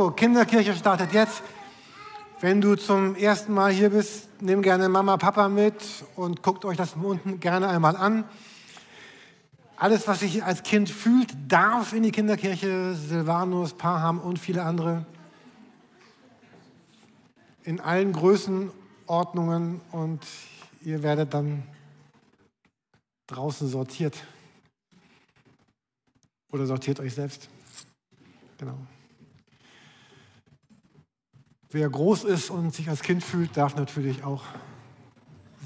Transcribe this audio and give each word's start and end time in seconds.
So, 0.00 0.10
Kinderkirche 0.10 0.74
startet 0.74 1.12
jetzt. 1.12 1.42
Wenn 2.40 2.62
du 2.62 2.74
zum 2.74 3.16
ersten 3.16 3.52
Mal 3.52 3.70
hier 3.70 3.90
bist, 3.90 4.30
nimm 4.40 4.62
gerne 4.62 4.88
Mama, 4.88 5.18
Papa 5.18 5.50
mit 5.50 5.74
und 6.16 6.42
guckt 6.42 6.64
euch 6.64 6.78
das 6.78 6.94
unten 6.94 7.38
gerne 7.38 7.68
einmal 7.68 7.96
an. 7.96 8.24
Alles, 9.76 10.08
was 10.08 10.20
sich 10.20 10.42
als 10.42 10.62
Kind 10.62 10.88
fühlt, 10.88 11.36
darf 11.48 11.92
in 11.92 12.02
die 12.02 12.12
Kinderkirche. 12.12 12.94
Silvanus, 12.94 13.74
Paham 13.74 14.20
und 14.20 14.38
viele 14.38 14.62
andere. 14.62 15.04
In 17.64 17.78
allen 17.78 18.14
Größenordnungen 18.14 19.82
und 19.92 20.24
ihr 20.80 21.02
werdet 21.02 21.34
dann 21.34 21.62
draußen 23.26 23.68
sortiert. 23.68 24.16
Oder 26.52 26.64
sortiert 26.64 27.00
euch 27.00 27.12
selbst. 27.12 27.50
Genau. 28.56 28.78
Wer 31.72 31.88
groß 31.88 32.24
ist 32.24 32.50
und 32.50 32.74
sich 32.74 32.88
als 32.88 33.00
Kind 33.00 33.22
fühlt, 33.22 33.56
darf 33.56 33.76
natürlich 33.76 34.24
auch 34.24 34.42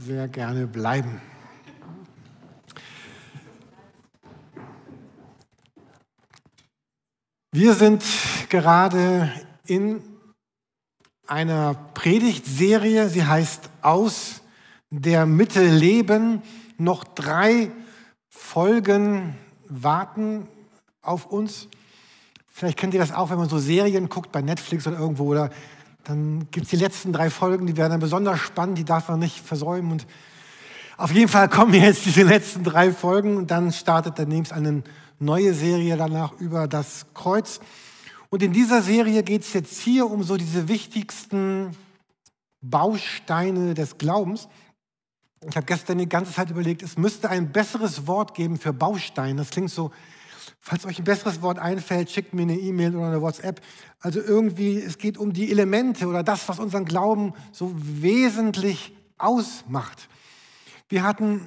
sehr 0.05 0.29
gerne 0.29 0.67
bleiben. 0.67 1.23
Wir 7.53 7.73
sind 7.73 8.05
gerade 8.51 9.33
in 9.67 10.03
einer 11.27 11.73
Predigtserie, 11.95 13.09
sie 13.09 13.25
heißt 13.25 13.71
Aus 13.81 14.43
der 14.91 15.25
Mitte 15.25 15.65
Leben. 15.65 16.43
Noch 16.77 17.05
drei 17.05 17.71
Folgen 18.29 19.39
warten 19.71 20.48
auf 21.01 21.25
uns. 21.25 21.69
Vielleicht 22.47 22.79
kennt 22.79 22.93
ihr 22.93 23.01
das 23.01 23.12
auch, 23.12 23.31
wenn 23.31 23.39
man 23.39 23.48
so 23.48 23.59
Serien 23.59 24.11
guckt 24.11 24.33
bei 24.33 24.43
Netflix 24.43 24.87
oder 24.87 24.98
irgendwo 24.98 25.25
oder 25.25 25.48
dann 26.05 26.49
gibt 26.51 26.65
es 26.65 26.71
die 26.71 26.77
letzten 26.77 27.13
drei 27.13 27.31
Folgen, 27.31 27.67
die 27.67 27.77
werden 27.77 27.93
dann 27.93 28.01
besonders 28.01 28.41
spannend, 28.41 28.78
die 28.78 28.84
darf 28.84 29.09
man 29.09 29.19
nicht 29.19 29.41
versäumen. 29.41 29.92
Und 29.92 30.06
auf 30.97 31.11
jeden 31.12 31.28
Fall 31.28 31.48
kommen 31.48 31.75
jetzt 31.83 32.05
diese 32.05 32.23
letzten 32.23 32.65
drei 32.65 32.92
Folgen 32.92 33.37
und 33.37 33.51
dann 33.51 33.73
startet 33.73 34.19
demnächst 34.19 34.53
eine 34.53 34.83
neue 35.19 35.55
Serie 35.55 35.97
danach 35.97 36.33
über 36.39 36.69
das 36.69 37.06
Kreuz. 37.15 37.61
Und 38.31 38.43
in 38.43 38.53
dieser 38.53 38.83
Serie 38.83 39.23
geht 39.23 39.43
es 39.43 39.53
jetzt 39.53 39.81
hier 39.81 40.11
um 40.11 40.23
so 40.23 40.37
diese 40.37 40.69
wichtigsten 40.69 41.77
Bausteine 42.61 43.75
des 43.75 43.98
Glaubens. 43.98 44.48
Ich 45.48 45.56
habe 45.56 45.67
gestern 45.67 45.98
die 45.98 46.09
ganze 46.09 46.33
Zeit 46.33 46.50
überlegt, 46.50 46.83
es 46.83 46.97
müsste 46.97 47.28
ein 47.28 47.53
besseres 47.53 48.06
Wort 48.06 48.34
geben 48.34 48.59
für 48.59 48.73
Baustein. 48.73 49.37
Das 49.37 49.50
klingt 49.50 49.71
so 49.71 49.91
Falls 50.61 50.87
euch 50.87 50.98
ein 50.98 51.05
besseres 51.05 51.42
Wort 51.42 51.59
einfällt, 51.59 52.11
schickt 52.11 52.34
mir 52.34 52.42
eine 52.42 52.59
E-Mail 52.59 52.97
oder 52.97 53.06
eine 53.06 53.23
WhatsApp. 53.23 53.61
Also 54.00 54.20
irgendwie, 54.20 54.78
es 54.78 54.98
geht 54.98 55.19
um 55.19 55.33
die 55.33 55.50
Elemente 55.50 56.06
oder 56.06 56.23
das, 56.23 56.48
was 56.48 56.59
unseren 56.59 56.84
Glauben 56.84 57.34
so 57.53 57.73
wesentlich 57.77 58.95
ausmacht. 59.19 60.09
Wir 60.89 61.03
hatten 61.03 61.41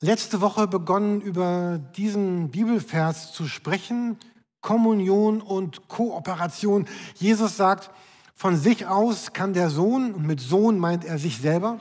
letzte 0.00 0.40
Woche 0.40 0.66
begonnen, 0.66 1.20
über 1.20 1.78
diesen 1.96 2.50
Bibelvers 2.50 3.32
zu 3.32 3.46
sprechen. 3.46 4.16
Kommunion 4.60 5.40
und 5.40 5.88
Kooperation. 5.88 6.86
Jesus 7.14 7.56
sagt, 7.56 7.90
von 8.34 8.56
sich 8.56 8.86
aus 8.86 9.32
kann 9.32 9.52
der 9.52 9.70
Sohn, 9.70 10.12
und 10.12 10.26
mit 10.26 10.40
Sohn 10.40 10.78
meint 10.78 11.04
er 11.04 11.18
sich 11.18 11.38
selber, 11.38 11.78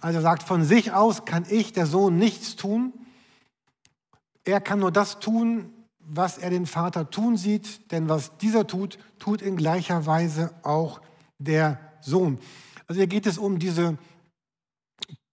also 0.00 0.18
er 0.18 0.22
sagt, 0.22 0.42
von 0.42 0.64
sich 0.64 0.92
aus 0.92 1.24
kann 1.24 1.46
ich, 1.48 1.72
der 1.72 1.86
Sohn, 1.86 2.18
nichts 2.18 2.56
tun. 2.56 2.92
Er 4.44 4.60
kann 4.60 4.80
nur 4.80 4.92
das 4.92 5.18
tun, 5.18 5.72
was 6.16 6.38
er 6.38 6.50
den 6.50 6.66
Vater 6.66 7.10
tun 7.10 7.36
sieht, 7.36 7.90
denn 7.90 8.08
was 8.08 8.36
dieser 8.38 8.66
tut, 8.66 8.98
tut 9.18 9.42
in 9.42 9.56
gleicher 9.56 10.06
Weise 10.06 10.54
auch 10.62 11.00
der 11.38 11.78
Sohn. 12.00 12.38
Also 12.86 13.00
hier 13.00 13.06
geht 13.06 13.26
es 13.26 13.38
um 13.38 13.58
diese 13.58 13.98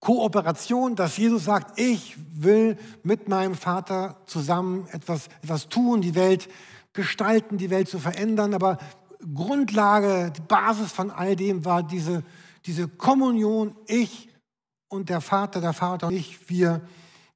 Kooperation, 0.00 0.96
dass 0.96 1.16
Jesus 1.16 1.44
sagt, 1.44 1.78
ich 1.78 2.16
will 2.32 2.76
mit 3.04 3.28
meinem 3.28 3.54
Vater 3.54 4.16
zusammen 4.26 4.88
etwas, 4.90 5.28
etwas 5.42 5.68
tun, 5.68 6.00
die 6.00 6.16
Welt 6.16 6.48
gestalten, 6.92 7.56
die 7.56 7.70
Welt 7.70 7.88
zu 7.88 8.00
verändern. 8.00 8.52
Aber 8.52 8.78
Grundlage, 9.32 10.32
die 10.36 10.40
Basis 10.40 10.90
von 10.90 11.10
all 11.10 11.36
dem 11.36 11.64
war 11.64 11.84
diese, 11.84 12.24
diese 12.66 12.88
Kommunion, 12.88 13.76
ich 13.86 14.28
und 14.88 15.08
der 15.08 15.20
Vater, 15.20 15.60
der 15.60 15.72
Vater 15.72 16.08
und 16.08 16.14
ich, 16.14 16.48
wir, 16.50 16.80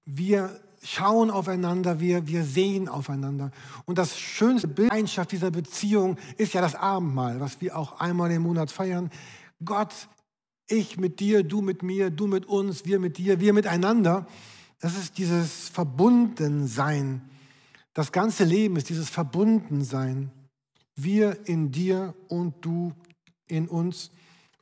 wir 0.05 0.61
schauen 0.87 1.31
aufeinander, 1.31 2.01
wir, 2.01 2.27
wir 2.27 2.45
sehen 2.45 2.89
aufeinander. 2.89 3.51
Und 3.85 3.99
das 3.99 4.19
schönste 4.19 4.69
Bild 4.69 4.93
dieser 5.31 5.51
Beziehung 5.51 6.17
ist 6.37 6.55
ja 6.55 6.61
das 6.61 6.75
Abendmahl, 6.75 7.41
was 7.41 7.61
wir 7.61 7.77
auch 7.77 8.01
einmal 8.01 8.31
im 8.31 8.43
Monat 8.43 8.71
feiern. 8.71 9.11
Gott, 9.65 10.09
ich 10.69 10.97
mit 10.97 11.21
dir, 11.21 11.43
du 11.43 11.61
mit 11.61 11.83
mir, 11.83 12.11
du 12.11 12.27
mit 12.27 12.47
uns, 12.47 12.85
wir 12.85 12.99
mit 12.99 13.19
dir, 13.19 13.41
wir 13.41 13.53
miteinander. 13.53 14.27
Das 14.81 14.97
ist 14.97 15.19
dieses 15.19 15.69
Verbundensein. 15.69 17.23
Das 17.95 18.13
ganze 18.13 18.45
Leben 18.45 18.77
ist 18.77 18.89
dieses 18.89 19.09
Verbundensein. 19.09 20.31
Wir 20.95 21.47
in 21.47 21.73
dir 21.73 22.15
und 22.29 22.55
du 22.65 22.93
in 23.47 23.69
uns. 23.69 24.11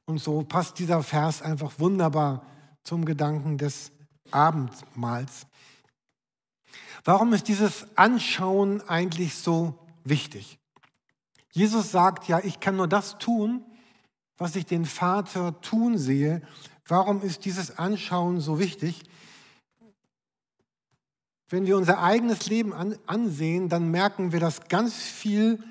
Und 0.06 0.18
so 0.18 0.42
passt 0.42 0.78
dieser 0.78 1.02
Vers 1.02 1.42
einfach 1.42 1.78
wunderbar 1.78 2.46
zum 2.82 3.04
Gedanken 3.04 3.58
des 3.58 3.90
Abendmahls. 4.30 5.46
Warum 7.04 7.34
ist 7.34 7.48
dieses 7.48 7.86
Anschauen 7.96 8.80
eigentlich 8.88 9.34
so 9.34 9.78
wichtig? 10.04 10.58
Jesus 11.52 11.92
sagt 11.92 12.28
ja, 12.28 12.40
ich 12.40 12.60
kann 12.60 12.76
nur 12.76 12.88
das 12.88 13.18
tun, 13.18 13.62
was 14.38 14.56
ich 14.56 14.64
den 14.64 14.86
Vater 14.86 15.60
tun 15.60 15.98
sehe. 15.98 16.42
Warum 16.88 17.22
ist 17.22 17.44
dieses 17.44 17.78
Anschauen 17.78 18.40
so 18.40 18.58
wichtig? 18.58 19.02
Wenn 21.48 21.66
wir 21.66 21.76
unser 21.76 22.02
eigenes 22.02 22.46
Leben 22.46 22.72
an, 22.72 22.98
ansehen, 23.06 23.68
dann 23.68 23.90
merken 23.90 24.32
wir, 24.32 24.40
dass 24.40 24.68
ganz 24.68 24.94
viel 24.94 25.62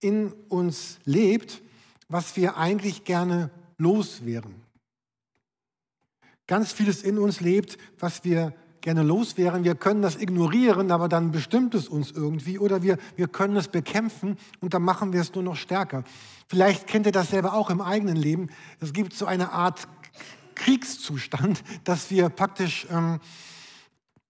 in 0.00 0.32
uns 0.48 0.98
lebt, 1.04 1.60
was 2.08 2.34
wir 2.36 2.56
eigentlich 2.56 3.04
gerne 3.04 3.50
loswerden. 3.76 4.62
Ganz 6.46 6.72
vieles 6.72 7.02
in 7.02 7.18
uns 7.18 7.40
lebt, 7.40 7.76
was 7.98 8.24
wir 8.24 8.54
gerne 8.88 9.02
loswerden. 9.02 9.64
Wir 9.64 9.74
können 9.74 10.00
das 10.00 10.16
ignorieren, 10.16 10.90
aber 10.90 11.10
dann 11.10 11.30
bestimmt 11.30 11.74
es 11.74 11.90
uns 11.90 12.10
irgendwie. 12.10 12.58
Oder 12.58 12.82
wir, 12.82 12.96
wir 13.16 13.28
können 13.28 13.54
es 13.56 13.68
bekämpfen 13.68 14.38
und 14.60 14.72
dann 14.72 14.80
machen 14.80 15.12
wir 15.12 15.20
es 15.20 15.34
nur 15.34 15.44
noch 15.44 15.56
stärker. 15.56 16.04
Vielleicht 16.46 16.86
kennt 16.86 17.04
ihr 17.04 17.12
das 17.12 17.28
selber 17.28 17.52
auch 17.52 17.68
im 17.68 17.82
eigenen 17.82 18.16
Leben. 18.16 18.48
Es 18.80 18.94
gibt 18.94 19.12
so 19.12 19.26
eine 19.26 19.52
Art 19.52 19.86
Kriegszustand, 20.54 21.62
dass 21.84 22.10
wir 22.10 22.30
praktisch 22.30 22.86
ähm, 22.90 23.20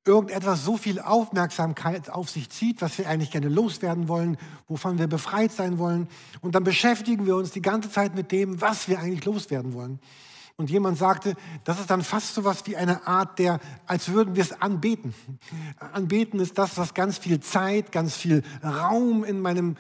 irgendetwas 0.05 0.65
so 0.65 0.77
viel 0.77 0.99
Aufmerksamkeit 0.99 2.11
auf 2.11 2.29
sich 2.29 2.51
zieht, 2.51 2.83
was 2.83 2.99
wir 2.99 3.09
eigentlich 3.09 3.31
gerne 3.31 3.49
loswerden 3.49 4.09
wollen, 4.09 4.39
wovon 4.67 4.99
wir 4.99 5.07
befreit 5.07 5.53
sein 5.53 5.79
wollen. 5.79 6.09
Und 6.41 6.57
dann 6.57 6.65
beschäftigen 6.65 7.27
wir 7.27 7.37
uns 7.37 7.53
die 7.53 7.63
ganze 7.63 7.93
Zeit 7.93 8.17
mit 8.17 8.33
dem, 8.33 8.61
was 8.61 8.89
wir 8.89 8.99
eigentlich 8.99 9.25
loswerden 9.25 9.73
wollen. 9.73 10.01
Und 10.61 10.71
jemand 10.71 10.99
sagte, 10.99 11.37
das 11.63 11.79
ist 11.79 11.89
dann 11.89 12.03
fast 12.03 12.35
so 12.35 12.43
was 12.43 12.67
wie 12.67 12.77
eine 12.77 13.07
Art 13.07 13.39
der, 13.39 13.61
als 13.87 14.09
würden 14.09 14.35
wir 14.35 14.43
es 14.43 14.61
anbeten. 14.61 15.15
Anbeten 15.79 16.41
ist 16.41 16.59
das, 16.59 16.77
was 16.77 16.95
ganz 16.95 17.17
viel 17.17 17.39
Zeit, 17.39 17.93
ganz 17.93 18.17
viel 18.17 18.43
Raum 18.65 19.23
in 19.23 19.41
meinem, 19.41 19.77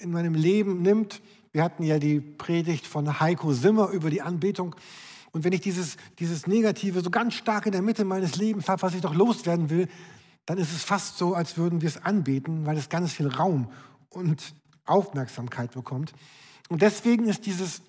in 0.00 0.12
meinem 0.12 0.34
Leben 0.34 0.82
nimmt. 0.82 1.20
Wir 1.50 1.64
hatten 1.64 1.82
ja 1.82 1.98
die 1.98 2.20
Predigt 2.20 2.86
von 2.86 3.18
Heiko 3.18 3.52
Simmer 3.52 3.88
über 3.88 4.08
die 4.08 4.22
Anbetung. 4.22 4.76
Und 5.32 5.42
wenn 5.42 5.52
ich 5.52 5.62
dieses, 5.62 5.96
dieses 6.20 6.46
Negative 6.46 7.00
so 7.00 7.10
ganz 7.10 7.34
stark 7.34 7.66
in 7.66 7.72
der 7.72 7.82
Mitte 7.82 8.04
meines 8.04 8.36
Lebens 8.36 8.68
habe, 8.68 8.82
was 8.82 8.94
ich 8.94 9.00
doch 9.00 9.14
loswerden 9.16 9.68
will, 9.68 9.88
dann 10.46 10.58
ist 10.58 10.72
es 10.72 10.84
fast 10.84 11.18
so, 11.18 11.34
als 11.34 11.56
würden 11.56 11.80
wir 11.80 11.88
es 11.88 12.04
anbeten, 12.04 12.66
weil 12.66 12.76
es 12.76 12.88
ganz 12.88 13.14
viel 13.14 13.26
Raum 13.26 13.68
und 14.10 14.54
Aufmerksamkeit 14.84 15.72
bekommt. 15.72 16.12
Und 16.68 16.82
deswegen 16.82 17.28
ist 17.28 17.46
dieses 17.46 17.82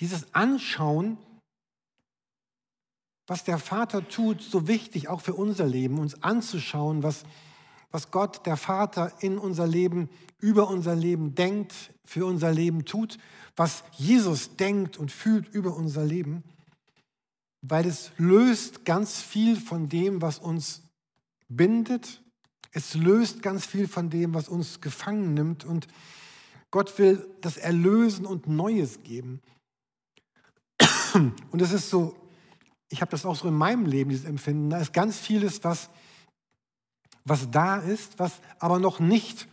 dieses 0.00 0.34
Anschauen, 0.34 1.18
was 3.26 3.44
der 3.44 3.58
Vater 3.58 4.08
tut, 4.08 4.40
so 4.40 4.68
wichtig, 4.68 5.08
auch 5.08 5.20
für 5.20 5.34
unser 5.34 5.66
Leben, 5.66 5.98
uns 5.98 6.22
anzuschauen, 6.22 7.02
was, 7.02 7.24
was 7.90 8.10
Gott, 8.10 8.46
der 8.46 8.56
Vater, 8.56 9.12
in 9.20 9.38
unser 9.38 9.66
Leben, 9.66 10.08
über 10.38 10.68
unser 10.68 10.94
Leben 10.94 11.34
denkt, 11.34 11.74
für 12.04 12.24
unser 12.24 12.52
Leben 12.52 12.84
tut, 12.84 13.18
was 13.56 13.82
Jesus 13.92 14.56
denkt 14.56 14.96
und 14.96 15.10
fühlt 15.10 15.48
über 15.48 15.74
unser 15.74 16.04
Leben, 16.04 16.44
weil 17.62 17.86
es 17.86 18.12
löst 18.16 18.84
ganz 18.84 19.22
viel 19.22 19.56
von 19.56 19.88
dem, 19.88 20.22
was 20.22 20.38
uns 20.38 20.82
bindet. 21.48 22.22
Es 22.70 22.94
löst 22.94 23.42
ganz 23.42 23.66
viel 23.66 23.88
von 23.88 24.10
dem, 24.10 24.34
was 24.34 24.48
uns 24.48 24.80
gefangen 24.80 25.34
nimmt. 25.34 25.64
Und 25.64 25.88
Gott 26.70 26.98
will 26.98 27.26
das 27.40 27.56
Erlösen 27.56 28.26
und 28.26 28.46
Neues 28.46 29.02
geben. 29.02 29.40
Und 31.50 31.62
es 31.62 31.72
ist 31.72 31.90
so, 31.90 32.14
ich 32.88 33.00
habe 33.00 33.10
das 33.10 33.24
auch 33.26 33.36
so 33.36 33.48
in 33.48 33.54
meinem 33.54 33.86
Leben, 33.86 34.10
dieses 34.10 34.24
Empfinden, 34.26 34.70
da 34.70 34.78
ist 34.78 34.92
ganz 34.92 35.18
vieles, 35.18 35.64
was, 35.64 35.90
was 37.24 37.50
da 37.50 37.78
ist, 37.78 38.18
was 38.18 38.40
aber 38.58 38.78
noch 38.78 39.00
nicht, 39.00 39.48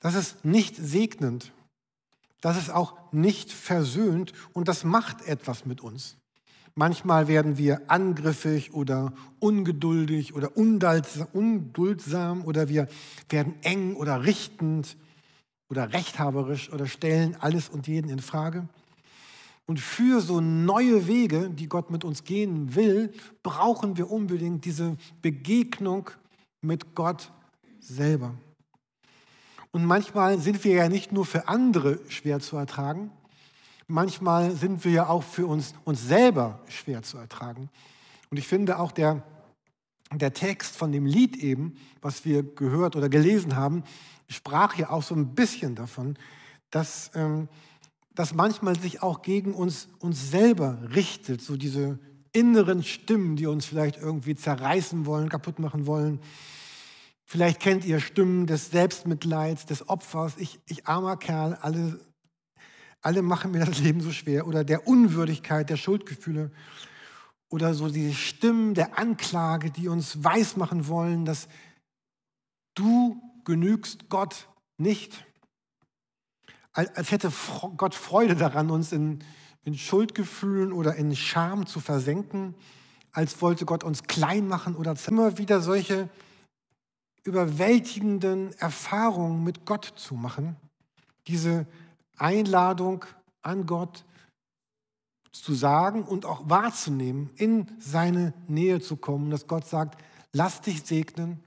das 0.00 0.14
ist 0.14 0.44
nicht 0.44 0.76
segnend. 0.76 1.52
das 2.40 2.56
ist 2.56 2.70
auch 2.70 2.94
nicht 3.12 3.50
versöhnt 3.50 4.32
und 4.52 4.68
das 4.68 4.84
macht 4.84 5.26
etwas 5.26 5.66
mit 5.66 5.80
uns. 5.80 6.16
Manchmal 6.74 7.26
werden 7.26 7.56
wir 7.56 7.90
angriffig 7.90 8.74
oder 8.74 9.12
ungeduldig 9.40 10.34
oder 10.34 10.56
unduldsam 10.56 12.44
oder 12.44 12.68
wir 12.68 12.86
werden 13.30 13.54
eng 13.62 13.96
oder 13.96 14.24
richtend 14.24 14.96
oder 15.70 15.92
rechthaberisch 15.92 16.70
oder 16.72 16.86
stellen 16.86 17.34
alles 17.40 17.68
und 17.70 17.88
jeden 17.88 18.10
in 18.10 18.20
Frage. 18.20 18.68
Und 19.66 19.80
für 19.80 20.20
so 20.20 20.40
neue 20.40 21.08
Wege, 21.08 21.50
die 21.50 21.68
Gott 21.68 21.90
mit 21.90 22.04
uns 22.04 22.22
gehen 22.22 22.74
will, 22.76 23.12
brauchen 23.42 23.96
wir 23.96 24.10
unbedingt 24.10 24.64
diese 24.64 24.96
Begegnung 25.22 26.10
mit 26.60 26.94
Gott 26.94 27.32
selber. 27.80 28.34
Und 29.72 29.84
manchmal 29.84 30.38
sind 30.38 30.62
wir 30.64 30.74
ja 30.74 30.88
nicht 30.88 31.12
nur 31.12 31.26
für 31.26 31.48
andere 31.48 31.98
schwer 32.08 32.40
zu 32.40 32.56
ertragen, 32.56 33.10
manchmal 33.88 34.52
sind 34.52 34.84
wir 34.84 34.92
ja 34.92 35.08
auch 35.08 35.22
für 35.22 35.46
uns, 35.46 35.74
uns 35.84 36.06
selber 36.06 36.60
schwer 36.68 37.02
zu 37.02 37.18
ertragen. 37.18 37.68
Und 38.30 38.38
ich 38.38 38.46
finde 38.46 38.78
auch 38.78 38.92
der, 38.92 39.22
der 40.12 40.32
Text 40.32 40.76
von 40.76 40.92
dem 40.92 41.06
Lied 41.06 41.36
eben, 41.36 41.76
was 42.00 42.24
wir 42.24 42.42
gehört 42.42 42.96
oder 42.96 43.08
gelesen 43.08 43.56
haben, 43.56 43.84
sprach 44.28 44.76
ja 44.76 44.90
auch 44.90 45.02
so 45.02 45.14
ein 45.14 45.34
bisschen 45.34 45.74
davon, 45.74 46.16
dass 46.70 47.10
ähm, 47.14 47.48
das 48.16 48.34
manchmal 48.34 48.78
sich 48.78 49.02
auch 49.02 49.22
gegen 49.22 49.54
uns, 49.54 49.88
uns 50.00 50.30
selber 50.30 50.78
richtet, 50.94 51.40
so 51.40 51.56
diese 51.56 52.00
inneren 52.32 52.82
Stimmen, 52.82 53.36
die 53.36 53.46
uns 53.46 53.64
vielleicht 53.64 53.98
irgendwie 53.98 54.34
zerreißen 54.34 55.06
wollen, 55.06 55.28
kaputt 55.28 55.60
machen 55.60 55.86
wollen. 55.86 56.20
Vielleicht 57.24 57.60
kennt 57.60 57.84
ihr 57.84 58.00
Stimmen 58.00 58.46
des 58.46 58.70
Selbstmitleids, 58.70 59.66
des 59.66 59.88
Opfers. 59.88 60.34
Ich, 60.38 60.58
ich 60.66 60.86
armer 60.86 61.16
Kerl, 61.16 61.54
alle 61.60 62.00
alle 63.06 63.22
machen 63.22 63.52
mir 63.52 63.64
das 63.64 63.78
Leben 63.80 64.00
so 64.00 64.10
schwer 64.10 64.48
oder 64.48 64.64
der 64.64 64.88
Unwürdigkeit, 64.88 65.70
der 65.70 65.76
Schuldgefühle 65.76 66.50
oder 67.48 67.72
so 67.72 67.88
diese 67.88 68.14
Stimmen 68.14 68.74
der 68.74 68.98
Anklage, 68.98 69.70
die 69.70 69.86
uns 69.86 70.24
weismachen 70.24 70.88
wollen, 70.88 71.24
dass 71.24 71.46
du 72.74 73.22
genügst 73.44 74.08
Gott 74.08 74.48
nicht. 74.76 75.24
Als 76.76 77.10
hätte 77.10 77.32
Gott 77.78 77.94
Freude 77.94 78.36
daran, 78.36 78.70
uns 78.70 78.92
in, 78.92 79.24
in 79.64 79.78
Schuldgefühlen 79.78 80.72
oder 80.72 80.94
in 80.96 81.16
Scham 81.16 81.66
zu 81.66 81.80
versenken, 81.80 82.54
als 83.12 83.40
wollte 83.40 83.64
Gott 83.64 83.82
uns 83.82 84.02
klein 84.02 84.46
machen 84.46 84.76
oder 84.76 84.94
immer 85.06 85.38
wieder 85.38 85.62
solche 85.62 86.10
überwältigenden 87.24 88.52
Erfahrungen 88.58 89.42
mit 89.42 89.64
Gott 89.64 89.90
zu 89.96 90.16
machen. 90.16 90.56
Diese 91.26 91.66
Einladung 92.18 93.06
an 93.40 93.64
Gott 93.64 94.04
zu 95.32 95.54
sagen 95.54 96.02
und 96.02 96.26
auch 96.26 96.48
wahrzunehmen, 96.50 97.30
in 97.36 97.66
seine 97.78 98.34
Nähe 98.48 98.82
zu 98.82 98.96
kommen, 98.96 99.30
dass 99.30 99.46
Gott 99.46 99.66
sagt, 99.66 99.98
lass 100.32 100.60
dich 100.60 100.82
segnen, 100.82 101.42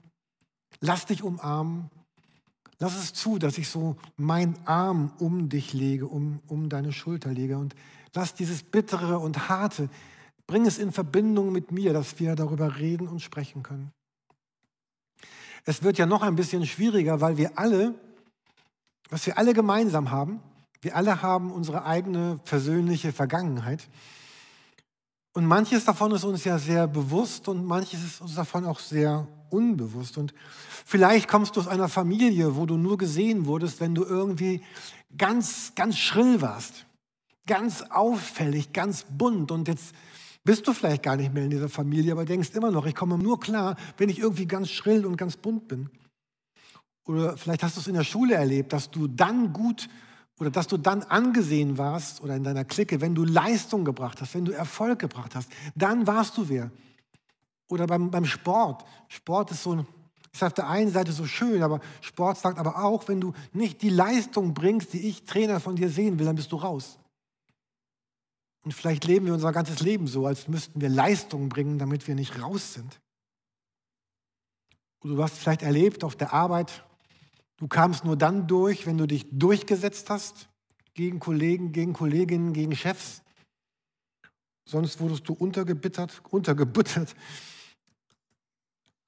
lass 0.80 1.06
dich 1.06 1.22
umarmen, 1.22 1.88
lass 2.80 2.96
es 2.96 3.12
zu, 3.12 3.38
dass 3.38 3.58
ich 3.58 3.68
so 3.68 3.96
meinen 4.16 4.56
Arm 4.64 5.12
um 5.18 5.48
dich 5.48 5.72
lege, 5.72 6.08
um, 6.08 6.40
um 6.48 6.68
deine 6.68 6.92
Schulter 6.92 7.30
lege 7.30 7.58
und 7.58 7.76
lass 8.14 8.34
dieses 8.34 8.62
Bittere 8.64 9.20
und 9.20 9.48
Harte, 9.48 9.88
bring 10.46 10.66
es 10.66 10.78
in 10.78 10.90
Verbindung 10.90 11.52
mit 11.52 11.70
mir, 11.70 11.92
dass 11.92 12.18
wir 12.18 12.34
darüber 12.34 12.78
reden 12.78 13.06
und 13.06 13.20
sprechen 13.20 13.62
können. 13.62 13.92
Es 15.64 15.82
wird 15.82 15.98
ja 15.98 16.06
noch 16.06 16.22
ein 16.22 16.34
bisschen 16.34 16.66
schwieriger, 16.66 17.20
weil 17.20 17.36
wir 17.36 17.58
alle, 17.58 17.94
was 19.10 19.26
wir 19.26 19.38
alle 19.38 19.52
gemeinsam 19.52 20.10
haben, 20.10 20.40
wir 20.80 20.96
alle 20.96 21.20
haben 21.20 21.52
unsere 21.52 21.84
eigene 21.84 22.40
persönliche 22.44 23.12
Vergangenheit. 23.12 23.86
Und 25.34 25.44
manches 25.44 25.84
davon 25.84 26.12
ist 26.12 26.24
uns 26.24 26.44
ja 26.44 26.58
sehr 26.58 26.88
bewusst 26.88 27.46
und 27.46 27.64
manches 27.64 28.02
ist 28.02 28.20
uns 28.22 28.34
davon 28.34 28.64
auch 28.64 28.80
sehr 28.80 29.28
unbewusst. 29.50 30.18
Und 30.18 30.34
vielleicht 30.84 31.28
kommst 31.28 31.56
du 31.56 31.60
aus 31.60 31.68
einer 31.68 31.88
Familie, 31.88 32.56
wo 32.56 32.66
du 32.66 32.76
nur 32.76 32.98
gesehen 32.98 33.46
wurdest, 33.46 33.80
wenn 33.80 33.94
du 33.94 34.04
irgendwie 34.04 34.62
ganz, 35.16 35.72
ganz 35.74 35.98
schrill 35.98 36.40
warst, 36.40 36.86
ganz 37.46 37.82
auffällig, 37.82 38.72
ganz 38.72 39.04
bunt. 39.04 39.50
Und 39.50 39.68
jetzt 39.68 39.94
bist 40.44 40.66
du 40.66 40.72
vielleicht 40.72 41.02
gar 41.02 41.16
nicht 41.16 41.34
mehr 41.34 41.44
in 41.44 41.50
dieser 41.50 41.68
Familie, 41.68 42.12
aber 42.12 42.24
denkst 42.24 42.50
immer 42.54 42.70
noch, 42.70 42.86
ich 42.86 42.94
komme 42.94 43.18
nur 43.18 43.40
klar, 43.40 43.76
wenn 43.98 44.08
ich 44.08 44.18
irgendwie 44.18 44.46
ganz 44.46 44.70
schrill 44.70 45.04
und 45.04 45.16
ganz 45.16 45.36
bunt 45.36 45.68
bin. 45.68 45.90
Oder 47.06 47.36
vielleicht 47.36 47.62
hast 47.62 47.76
du 47.76 47.80
es 47.80 47.88
in 47.88 47.94
der 47.94 48.04
Schule 48.04 48.34
erlebt, 48.34 48.72
dass 48.72 48.90
du 48.90 49.08
dann 49.08 49.52
gut 49.52 49.88
oder 50.38 50.50
dass 50.50 50.66
du 50.66 50.78
dann 50.78 51.02
angesehen 51.02 51.76
warst 51.76 52.22
oder 52.22 52.34
in 52.34 52.44
deiner 52.44 52.64
Clique, 52.64 53.00
wenn 53.00 53.14
du 53.14 53.24
Leistung 53.24 53.84
gebracht 53.84 54.20
hast, 54.20 54.34
wenn 54.34 54.44
du 54.44 54.52
Erfolg 54.52 54.98
gebracht 54.98 55.34
hast, 55.34 55.50
dann 55.74 56.06
warst 56.06 56.36
du 56.38 56.48
wer. 56.48 56.70
Oder 57.70 57.86
beim, 57.86 58.10
beim 58.10 58.26
Sport. 58.26 58.84
Sport 59.08 59.50
ist 59.50 59.62
so, 59.62 59.86
ist 60.32 60.42
auf 60.42 60.52
der 60.52 60.68
einen 60.68 60.90
Seite 60.90 61.12
so 61.12 61.24
schön, 61.24 61.62
aber 61.62 61.80
Sport 62.02 62.38
sagt 62.38 62.58
aber 62.58 62.84
auch, 62.84 63.08
wenn 63.08 63.20
du 63.20 63.32
nicht 63.52 63.80
die 63.82 63.90
Leistung 63.90 64.52
bringst, 64.52 64.92
die 64.92 65.08
ich 65.08 65.24
Trainer 65.24 65.60
von 65.60 65.76
dir 65.76 65.88
sehen 65.88 66.18
will, 66.18 66.26
dann 66.26 66.36
bist 66.36 66.52
du 66.52 66.56
raus. 66.56 66.98
Und 68.62 68.72
vielleicht 68.74 69.04
leben 69.06 69.24
wir 69.24 69.32
unser 69.32 69.52
ganzes 69.52 69.80
Leben 69.80 70.06
so, 70.06 70.26
als 70.26 70.46
müssten 70.46 70.80
wir 70.80 70.90
Leistung 70.90 71.48
bringen, 71.48 71.78
damit 71.78 72.06
wir 72.06 72.14
nicht 72.14 72.42
raus 72.42 72.74
sind. 72.74 73.00
Und 75.00 75.10
du 75.10 75.22
hast 75.22 75.38
vielleicht 75.38 75.62
erlebt 75.62 76.04
auf 76.04 76.14
der 76.14 76.34
Arbeit, 76.34 76.84
Du 77.60 77.68
kamst 77.68 78.06
nur 78.06 78.16
dann 78.16 78.46
durch, 78.46 78.86
wenn 78.86 78.96
du 78.96 79.06
dich 79.06 79.26
durchgesetzt 79.30 80.08
hast 80.08 80.48
gegen 80.94 81.20
Kollegen, 81.20 81.72
gegen 81.72 81.92
Kolleginnen, 81.92 82.54
gegen 82.54 82.74
Chefs. 82.74 83.22
Sonst 84.64 84.98
wurdest 84.98 85.28
du 85.28 85.34
untergebittert, 85.34 86.22
untergebuttert. 86.30 87.14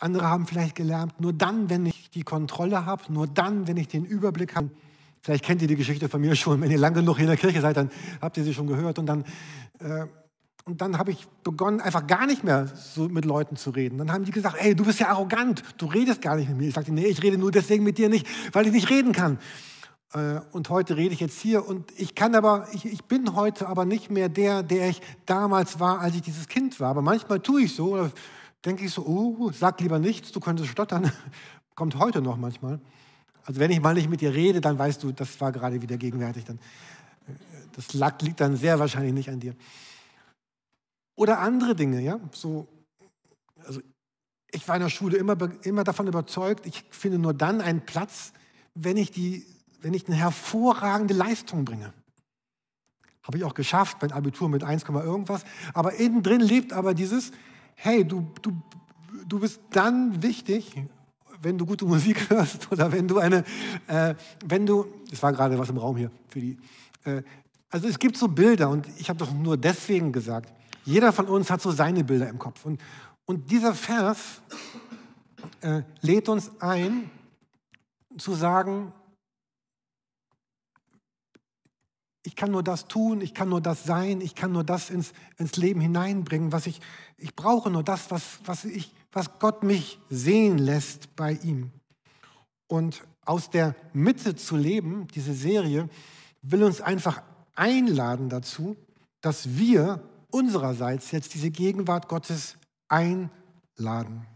Andere 0.03 0.29
haben 0.29 0.47
vielleicht 0.47 0.75
gelernt, 0.75 1.21
nur 1.21 1.33
dann, 1.33 1.71
wenn 1.71 1.87
ich 1.87 2.11
die 2.11 2.23
Kontrolle 2.25 2.87
habe, 2.87 3.13
nur 3.13 3.27
dann, 3.27 3.69
wenn 3.69 3.77
ich 3.77 3.89
den 3.89 4.05
Überblick 4.05 4.57
habe. 4.57 4.71
Vielleicht 5.21 5.45
kennt 5.45 5.63
ihr 5.63 5.69
die 5.69 5.77
Geschichte 5.77 6.09
von 6.09 6.21
mir 6.21 6.35
schon. 6.35 6.61
Wenn 6.61 6.71
ihr 6.71 6.79
lange 6.79 6.97
genug 6.97 7.21
in 7.21 7.27
der 7.27 7.37
Kirche 7.37 7.61
seid, 7.61 7.77
dann 7.77 7.91
habt 8.21 8.37
ihr 8.37 8.43
sie 8.43 8.53
schon 8.53 8.67
gehört. 8.67 8.99
Und 8.99 9.07
dann 9.07 9.25
äh, 9.79 10.07
dann 10.67 10.99
habe 10.99 11.11
ich 11.11 11.27
begonnen, 11.43 11.81
einfach 11.81 12.07
gar 12.07 12.27
nicht 12.27 12.45
mehr 12.45 12.67
so 12.67 13.09
mit 13.09 13.25
Leuten 13.25 13.57
zu 13.57 13.71
reden. 13.71 13.99
Dann 13.99 14.13
haben 14.13 14.25
die 14.25 14.31
gesagt, 14.31 14.57
ey, 14.61 14.77
du 14.77 14.85
bist 14.85 15.01
ja 15.01 15.09
arrogant, 15.09 15.63
du 15.79 15.87
redest 15.87 16.23
gar 16.23 16.37
nicht 16.37 16.49
mit 16.49 16.59
mir. 16.59 16.69
Ich 16.69 16.75
sagte, 16.75 16.93
nee, 16.93 17.07
ich 17.07 17.23
rede 17.23 17.37
nur 17.37 17.51
deswegen 17.51 17.83
mit 17.83 17.99
dir 17.99 18.09
nicht, 18.09 18.27
weil 18.53 18.67
ich 18.67 18.73
nicht 18.73 18.89
reden 18.89 19.13
kann. 19.13 19.39
Äh, 20.13 20.41
und 20.53 20.69
heute 20.71 20.97
rede 20.97 21.15
ich 21.15 21.21
jetzt 21.21 21.41
hier 21.41 21.67
und 21.67 21.91
ich 21.97 22.15
kann 22.15 22.35
aber, 22.35 22.69
ich, 22.73 22.85
ich 22.85 23.05
bin 23.05 23.35
heute 23.35 23.69
aber 23.69 23.85
nicht 23.85 24.11
mehr 24.11 24.29
der, 24.29 24.63
der 24.63 24.89
ich 24.89 25.01
damals 25.27 25.81
war, 25.81 26.01
als 26.01 26.15
ich 26.15 26.23
dieses 26.23 26.47
Kind 26.47 26.79
war. 26.79 26.91
Aber 26.91 27.03
manchmal 27.03 27.41
tue 27.41 27.63
ich 27.63 27.75
so 27.75 27.95
oder 27.95 28.13
denke 28.65 28.85
ich 28.85 28.93
so, 28.93 29.05
oh, 29.07 29.51
sag 29.53 29.81
lieber 29.81 29.99
nichts, 29.99 30.33
du 30.33 30.41
könntest 30.41 30.71
stottern. 30.71 31.11
Kommt 31.75 31.99
heute 31.99 32.21
noch 32.21 32.37
manchmal. 32.37 32.81
Also 33.45 33.59
wenn 33.59 33.71
ich 33.71 33.81
mal 33.81 33.95
nicht 33.95 34.09
mit 34.09 34.21
dir 34.21 34.35
rede, 34.35 34.61
dann 34.61 34.79
weißt 34.79 35.03
du, 35.03 35.13
das 35.13 35.41
war 35.41 35.53
gerade 35.53 35.83
wieder 35.83 35.97
gegenwärtig. 35.97 36.45
Dann, 36.45 36.59
das 37.75 37.93
liegt 38.23 38.41
dann 38.41 38.57
sehr 38.57 38.79
wahrscheinlich 38.79 39.13
nicht 39.13 39.31
an 39.31 39.41
dir. 39.41 39.55
Oder 41.15 41.41
andere 41.41 41.75
Dinge, 41.75 42.01
ja. 42.01 42.21
So, 42.33 42.69
also 43.65 43.81
ich 44.51 44.67
war 44.69 44.77
in 44.77 44.83
der 44.83 44.91
Schule 44.91 45.17
immer, 45.17 45.37
immer 45.65 45.85
davon 45.85 46.07
überzeugt, 46.07 46.67
ich 46.67 46.85
finde 46.91 47.19
nur 47.19 47.35
dann 47.35 47.61
einen 47.61 47.81
Platz, 47.81 48.33
wenn 48.75 48.97
ich, 48.97 49.11
die, 49.11 49.47
wenn 49.81 49.95
ich 49.95 50.07
eine 50.07 50.17
hervorragende 50.17 51.15
Leistung 51.15 51.65
bringe. 51.65 51.93
Habe 53.23 53.39
ich 53.39 53.45
auch 53.45 53.55
geschafft, 53.55 53.99
mein 54.01 54.13
Abitur 54.13 54.49
mit 54.49 54.65
1, 54.65 54.85
irgendwas. 54.85 55.45
Aber 55.75 55.95
innen 55.95 56.23
drin 56.23 56.41
lebt 56.41 56.73
aber 56.73 56.93
dieses, 56.93 57.33
hey, 57.83 58.05
du, 58.05 58.31
du, 58.41 58.53
du 59.27 59.41
bist 59.41 59.61
dann 59.71 60.23
wichtig, 60.23 60.73
wenn 61.41 61.59
du 61.59 61.67
gute 61.67 61.85
Musik 61.85 62.31
hörst 62.31 62.71
oder 62.71 62.93
wenn 62.93 63.09
du 63.09 63.19
eine, 63.19 63.45
äh, 63.89 64.15
wenn 64.47 64.65
du, 64.65 64.87
es 65.11 65.21
war 65.23 65.33
gerade 65.33 65.59
was 65.59 65.69
im 65.69 65.79
Raum 65.79 65.97
hier 65.97 66.11
für 66.29 66.41
die, 66.41 66.57
äh, 67.05 67.23
also 67.71 67.89
es 67.89 67.99
gibt 67.99 68.17
so 68.17 68.29
Bilder 68.29 68.69
und 68.69 68.87
ich 68.99 69.09
habe 69.09 69.19
das 69.19 69.33
nur 69.33 69.57
deswegen 69.57 70.13
gesagt, 70.13 70.53
jeder 70.85 71.13
von 71.13 71.27
uns 71.27 71.51
hat 71.51 71.61
so 71.61 71.73
seine 71.73 72.05
Bilder 72.05 72.29
im 72.29 72.39
Kopf. 72.39 72.65
Und, 72.65 72.81
und 73.25 73.51
dieser 73.51 73.75
Vers 73.75 74.43
äh, 75.61 75.83
lädt 76.03 76.29
uns 76.29 76.53
ein, 76.61 77.11
zu 78.17 78.35
sagen, 78.35 78.93
ich 82.25 82.37
kann 82.37 82.51
nur 82.51 82.63
das 82.63 82.87
tun, 82.87 83.21
ich 83.21 83.35
kann 83.35 83.49
nur 83.49 83.61
das 83.61 83.85
sein, 83.85 84.21
ich 84.21 84.35
kann 84.35 84.53
nur 84.53 84.65
das 84.65 84.91
ins, 84.91 85.13
ins 85.39 85.57
Leben 85.57 85.81
hineinbringen, 85.81 86.53
was 86.53 86.67
ich, 86.67 86.81
ich 87.19 87.35
brauche 87.35 87.71
nur 87.71 87.83
das, 87.83 88.11
was, 88.11 88.39
was, 88.45 88.65
ich, 88.65 88.95
was 89.11 89.39
Gott 89.39 89.63
mich 89.63 89.99
sehen 90.09 90.59
lässt 90.59 91.15
bei 91.17 91.33
ihm. 91.33 91.73
Und 92.69 93.03
aus 93.25 93.51
der 93.51 93.75
Mitte 93.93 94.37
zu 94.37 94.57
leben, 94.57 95.09
diese 95.15 95.35
Serie, 95.35 95.89
will 96.43 96.63
uns 96.65 96.81
einfach 96.81 97.23
einladen 97.55 98.29
dazu, 98.29 98.77
dass 99.21 99.57
wir 99.57 100.03
unsererseits 100.31 101.11
jetzt 101.11 101.35
diese 101.35 101.51
Gegenwart 101.51 102.09
Gottes 102.09 102.57
einladen. 102.89 104.27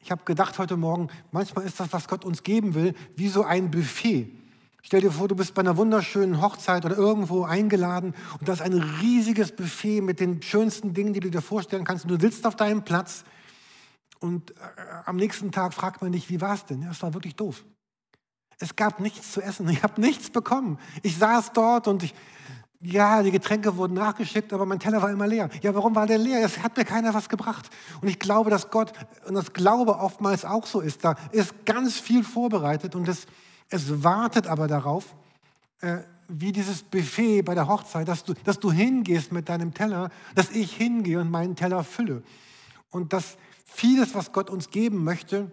Ich 0.00 0.10
habe 0.10 0.24
gedacht 0.24 0.58
heute 0.58 0.76
Morgen, 0.76 1.08
manchmal 1.32 1.66
ist 1.66 1.78
das, 1.80 1.92
was 1.92 2.08
Gott 2.08 2.24
uns 2.24 2.42
geben 2.42 2.74
will, 2.74 2.94
wie 3.16 3.28
so 3.28 3.42
ein 3.42 3.70
Buffet. 3.70 4.32
Stell 4.88 5.02
dir 5.02 5.12
vor, 5.12 5.28
du 5.28 5.36
bist 5.36 5.52
bei 5.52 5.60
einer 5.60 5.76
wunderschönen 5.76 6.40
Hochzeit 6.40 6.86
oder 6.86 6.96
irgendwo 6.96 7.44
eingeladen 7.44 8.14
und 8.40 8.48
da 8.48 8.54
ist 8.54 8.62
ein 8.62 8.72
riesiges 8.72 9.52
Buffet 9.52 10.00
mit 10.00 10.18
den 10.18 10.40
schönsten 10.40 10.94
Dingen, 10.94 11.12
die 11.12 11.20
du 11.20 11.30
dir 11.30 11.42
vorstellen 11.42 11.84
kannst. 11.84 12.06
Und 12.06 12.10
du 12.10 12.18
sitzt 12.18 12.46
auf 12.46 12.56
deinem 12.56 12.82
Platz 12.82 13.22
und 14.18 14.52
äh, 14.52 14.54
am 15.04 15.16
nächsten 15.16 15.52
Tag 15.52 15.74
fragt 15.74 16.00
man 16.00 16.12
dich, 16.12 16.30
wie 16.30 16.40
war 16.40 16.54
es 16.54 16.64
denn? 16.64 16.82
Es 16.84 17.02
war 17.02 17.12
wirklich 17.12 17.36
doof. 17.36 17.66
Es 18.60 18.76
gab 18.76 18.98
nichts 19.00 19.32
zu 19.32 19.42
essen. 19.42 19.68
Ich 19.70 19.82
habe 19.82 20.00
nichts 20.00 20.30
bekommen. 20.30 20.78
Ich 21.02 21.18
saß 21.18 21.52
dort 21.52 21.86
und 21.86 22.02
ich, 22.02 22.14
ja, 22.80 23.22
die 23.22 23.30
Getränke 23.30 23.76
wurden 23.76 23.92
nachgeschickt, 23.92 24.54
aber 24.54 24.64
mein 24.64 24.80
Teller 24.80 25.02
war 25.02 25.10
immer 25.10 25.26
leer. 25.26 25.50
Ja, 25.60 25.74
warum 25.74 25.94
war 25.96 26.06
der 26.06 26.16
leer? 26.16 26.42
Es 26.42 26.62
hat 26.62 26.78
mir 26.78 26.86
keiner 26.86 27.12
was 27.12 27.28
gebracht. 27.28 27.68
Und 28.00 28.08
ich 28.08 28.18
glaube, 28.18 28.48
dass 28.48 28.70
Gott, 28.70 28.94
und 29.26 29.34
das 29.34 29.52
Glaube 29.52 29.98
oftmals 29.98 30.46
auch 30.46 30.64
so 30.64 30.80
ist, 30.80 31.04
da 31.04 31.14
ist 31.32 31.66
ganz 31.66 32.00
viel 32.00 32.24
vorbereitet 32.24 32.94
und 32.94 33.06
es, 33.06 33.26
es 33.68 34.02
wartet 34.02 34.46
aber 34.46 34.66
darauf, 34.66 35.14
äh, 35.80 35.98
wie 36.28 36.52
dieses 36.52 36.82
Buffet 36.82 37.42
bei 37.42 37.54
der 37.54 37.68
Hochzeit, 37.68 38.06
dass 38.06 38.24
du, 38.24 38.34
dass 38.44 38.60
du 38.60 38.70
hingehst 38.70 39.32
mit 39.32 39.48
deinem 39.48 39.72
Teller, 39.72 40.10
dass 40.34 40.50
ich 40.50 40.76
hingehe 40.76 41.20
und 41.20 41.30
meinen 41.30 41.56
Teller 41.56 41.84
fülle. 41.84 42.22
Und 42.90 43.12
dass 43.12 43.36
vieles, 43.64 44.14
was 44.14 44.32
Gott 44.32 44.50
uns 44.50 44.70
geben 44.70 45.04
möchte, 45.04 45.50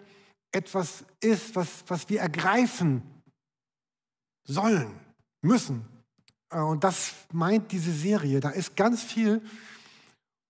etwas 0.51 1.05
ist, 1.21 1.55
was, 1.55 1.83
was 1.87 2.09
wir 2.09 2.21
ergreifen 2.21 3.03
sollen, 4.43 4.99
müssen. 5.41 5.85
Äh, 6.49 6.59
und 6.59 6.83
das 6.83 7.13
meint 7.31 7.71
diese 7.71 7.91
Serie. 7.91 8.39
Da 8.39 8.49
ist 8.49 8.75
ganz 8.75 9.03
viel. 9.03 9.41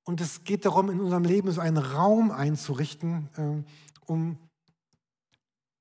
Und 0.04 0.22
es 0.22 0.44
geht 0.44 0.66
darum, 0.66 0.92
in 0.92 1.00
unserem 1.00 1.24
Leben 1.24 1.52
so 1.52 1.62
einen 1.62 1.78
Raum 1.78 2.32
einzurichten, 2.32 3.30
äh, 3.38 3.64
um 4.06 4.38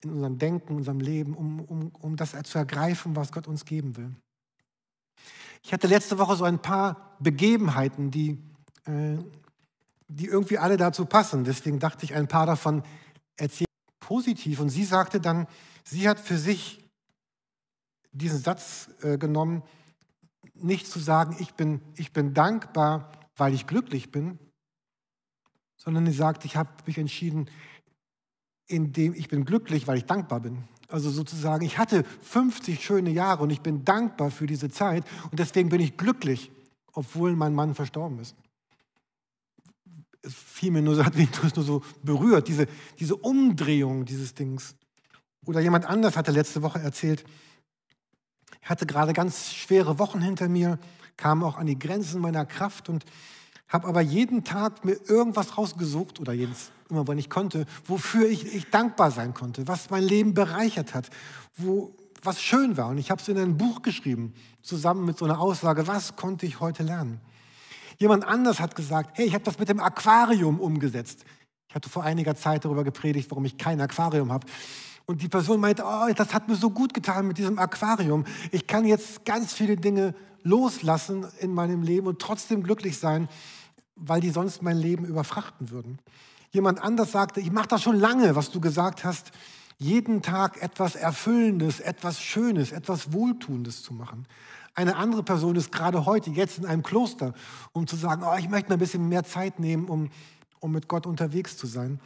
in 0.04 0.12
unserem 0.12 0.38
Denken, 0.38 0.70
in 0.70 0.76
unserem 0.76 1.00
Leben, 1.00 1.34
um, 1.34 1.60
um, 1.60 1.92
um 2.00 2.16
das 2.16 2.34
zu 2.44 2.58
ergreifen, 2.58 3.16
was 3.16 3.32
Gott 3.32 3.46
uns 3.46 3.64
geben 3.64 3.96
will. 3.96 4.14
Ich 5.62 5.72
hatte 5.72 5.86
letzte 5.86 6.18
Woche 6.18 6.36
so 6.36 6.44
ein 6.44 6.60
paar 6.60 7.16
Begebenheiten, 7.20 8.10
die, 8.10 8.38
äh, 8.84 9.16
die 10.08 10.26
irgendwie 10.26 10.58
alle 10.58 10.76
dazu 10.76 11.06
passen. 11.06 11.44
Deswegen 11.44 11.78
dachte 11.78 12.04
ich, 12.04 12.14
ein 12.14 12.28
paar 12.28 12.46
davon 12.46 12.82
erzählen 13.36 13.64
positiv. 14.04 14.60
Und 14.60 14.68
sie 14.68 14.84
sagte 14.84 15.20
dann, 15.20 15.46
sie 15.82 16.08
hat 16.08 16.20
für 16.20 16.36
sich 16.36 16.84
diesen 18.12 18.38
Satz 18.38 18.90
äh, 19.02 19.18
genommen, 19.18 19.62
nicht 20.54 20.86
zu 20.86 20.98
sagen, 20.98 21.36
ich 21.40 21.54
bin, 21.54 21.80
ich 21.96 22.12
bin 22.12 22.34
dankbar, 22.34 23.10
weil 23.36 23.54
ich 23.54 23.66
glücklich 23.66 24.12
bin, 24.12 24.38
sondern 25.76 26.06
sie 26.06 26.12
sagt, 26.12 26.44
ich 26.44 26.56
habe 26.56 26.70
mich 26.86 26.98
entschieden, 26.98 27.50
indem 28.66 29.14
ich 29.14 29.28
bin 29.28 29.44
glücklich, 29.44 29.86
weil 29.86 29.98
ich 29.98 30.04
dankbar 30.04 30.40
bin. 30.40 30.64
Also 30.88 31.10
sozusagen, 31.10 31.64
ich 31.64 31.78
hatte 31.78 32.04
50 32.22 32.84
schöne 32.84 33.10
Jahre 33.10 33.42
und 33.42 33.50
ich 33.50 33.60
bin 33.60 33.84
dankbar 33.84 34.30
für 34.30 34.46
diese 34.46 34.70
Zeit 34.70 35.04
und 35.30 35.38
deswegen 35.38 35.68
bin 35.68 35.80
ich 35.80 35.96
glücklich, 35.96 36.50
obwohl 36.92 37.34
mein 37.36 37.54
Mann 37.54 37.74
verstorben 37.74 38.20
ist 38.20 38.36
es 40.24 40.34
fiel 40.34 40.70
mir 40.70 40.82
nur, 40.82 40.96
hat 41.04 41.16
mich 41.16 41.28
nur 41.54 41.64
so 41.64 41.82
berührt, 42.02 42.48
diese, 42.48 42.66
diese 42.98 43.16
Umdrehung 43.16 44.04
dieses 44.04 44.34
Dings. 44.34 44.74
Oder 45.46 45.60
jemand 45.60 45.84
anders 45.84 46.16
hatte 46.16 46.32
letzte 46.32 46.62
Woche 46.62 46.78
erzählt, 46.80 47.24
ich 48.62 48.70
hatte 48.70 48.86
gerade 48.86 49.12
ganz 49.12 49.52
schwere 49.52 49.98
Wochen 49.98 50.22
hinter 50.22 50.48
mir, 50.48 50.78
kam 51.18 51.44
auch 51.44 51.58
an 51.58 51.66
die 51.66 51.78
Grenzen 51.78 52.20
meiner 52.20 52.46
Kraft 52.46 52.88
und 52.88 53.04
habe 53.68 53.88
aber 53.88 54.00
jeden 54.00 54.44
Tag 54.44 54.84
mir 54.84 54.96
irgendwas 55.08 55.56
rausgesucht 55.58 56.20
oder 56.20 56.32
jedes, 56.32 56.70
immer 56.90 57.06
wenn 57.08 57.18
ich 57.18 57.30
konnte, 57.30 57.66
wofür 57.86 58.28
ich, 58.28 58.54
ich 58.54 58.70
dankbar 58.70 59.10
sein 59.10 59.34
konnte, 59.34 59.66
was 59.66 59.90
mein 59.90 60.04
Leben 60.04 60.34
bereichert 60.34 60.94
hat, 60.94 61.10
wo 61.56 61.94
was 62.24 62.40
schön 62.40 62.76
war. 62.76 62.88
Und 62.88 62.98
ich 62.98 63.10
habe 63.10 63.20
es 63.20 63.28
in 63.28 63.38
ein 63.38 63.56
Buch 63.56 63.82
geschrieben, 63.82 64.34
zusammen 64.62 65.04
mit 65.04 65.18
so 65.18 65.24
einer 65.24 65.40
Aussage, 65.40 65.86
was 65.86 66.16
konnte 66.16 66.46
ich 66.46 66.60
heute 66.60 66.82
lernen. 66.82 67.20
Jemand 67.98 68.24
anders 68.24 68.60
hat 68.60 68.74
gesagt, 68.74 69.10
hey, 69.14 69.26
ich 69.26 69.34
habe 69.34 69.44
das 69.44 69.58
mit 69.58 69.68
dem 69.68 69.80
Aquarium 69.80 70.58
umgesetzt. 70.58 71.24
Ich 71.68 71.74
hatte 71.74 71.88
vor 71.88 72.02
einiger 72.02 72.34
Zeit 72.34 72.64
darüber 72.64 72.84
gepredigt, 72.84 73.30
warum 73.30 73.44
ich 73.44 73.58
kein 73.58 73.80
Aquarium 73.80 74.32
habe. 74.32 74.46
Und 75.06 75.22
die 75.22 75.28
Person 75.28 75.60
meinte, 75.60 75.84
oh, 75.84 76.12
das 76.14 76.32
hat 76.32 76.48
mir 76.48 76.56
so 76.56 76.70
gut 76.70 76.94
getan 76.94 77.26
mit 77.26 77.36
diesem 77.36 77.58
Aquarium. 77.58 78.24
Ich 78.50 78.66
kann 78.66 78.84
jetzt 78.86 79.24
ganz 79.24 79.52
viele 79.52 79.76
Dinge 79.76 80.14
loslassen 80.44 81.26
in 81.40 81.52
meinem 81.52 81.82
Leben 81.82 82.06
und 82.06 82.20
trotzdem 82.20 82.62
glücklich 82.62 82.98
sein, 82.98 83.28
weil 83.96 84.20
die 84.20 84.30
sonst 84.30 84.62
mein 84.62 84.76
Leben 84.76 85.04
überfrachten 85.04 85.70
würden. 85.70 85.98
Jemand 86.52 86.80
anders 86.80 87.10
sagte, 87.10 87.40
ich 87.40 87.50
mache 87.50 87.68
das 87.68 87.82
schon 87.82 87.98
lange, 87.98 88.36
was 88.36 88.52
du 88.52 88.60
gesagt 88.60 89.02
hast, 89.02 89.32
jeden 89.78 90.22
Tag 90.22 90.62
etwas 90.62 90.94
Erfüllendes, 90.94 91.80
etwas 91.80 92.20
Schönes, 92.20 92.70
etwas 92.70 93.12
Wohltuendes 93.12 93.82
zu 93.82 93.92
machen. 93.92 94.26
Eine 94.74 94.96
andere 94.96 95.22
Person 95.22 95.56
ist 95.56 95.72
gerade 95.72 96.06
heute, 96.06 96.30
jetzt 96.30 96.58
in 96.58 96.66
einem 96.66 96.82
Kloster, 96.82 97.34
um 97.72 97.86
zu 97.86 97.96
sagen, 97.96 98.22
oh, 98.24 98.36
ich 98.38 98.48
möchte 98.48 98.68
mir 98.68 98.76
ein 98.76 98.80
bisschen 98.80 99.08
mehr 99.08 99.24
Zeit 99.24 99.58
nehmen, 99.58 99.88
um, 99.88 100.10
um 100.60 100.72
mit 100.72 100.88
Gott 100.88 101.06
unterwegs 101.06 101.56
zu 101.56 101.66
sein. 101.66 102.00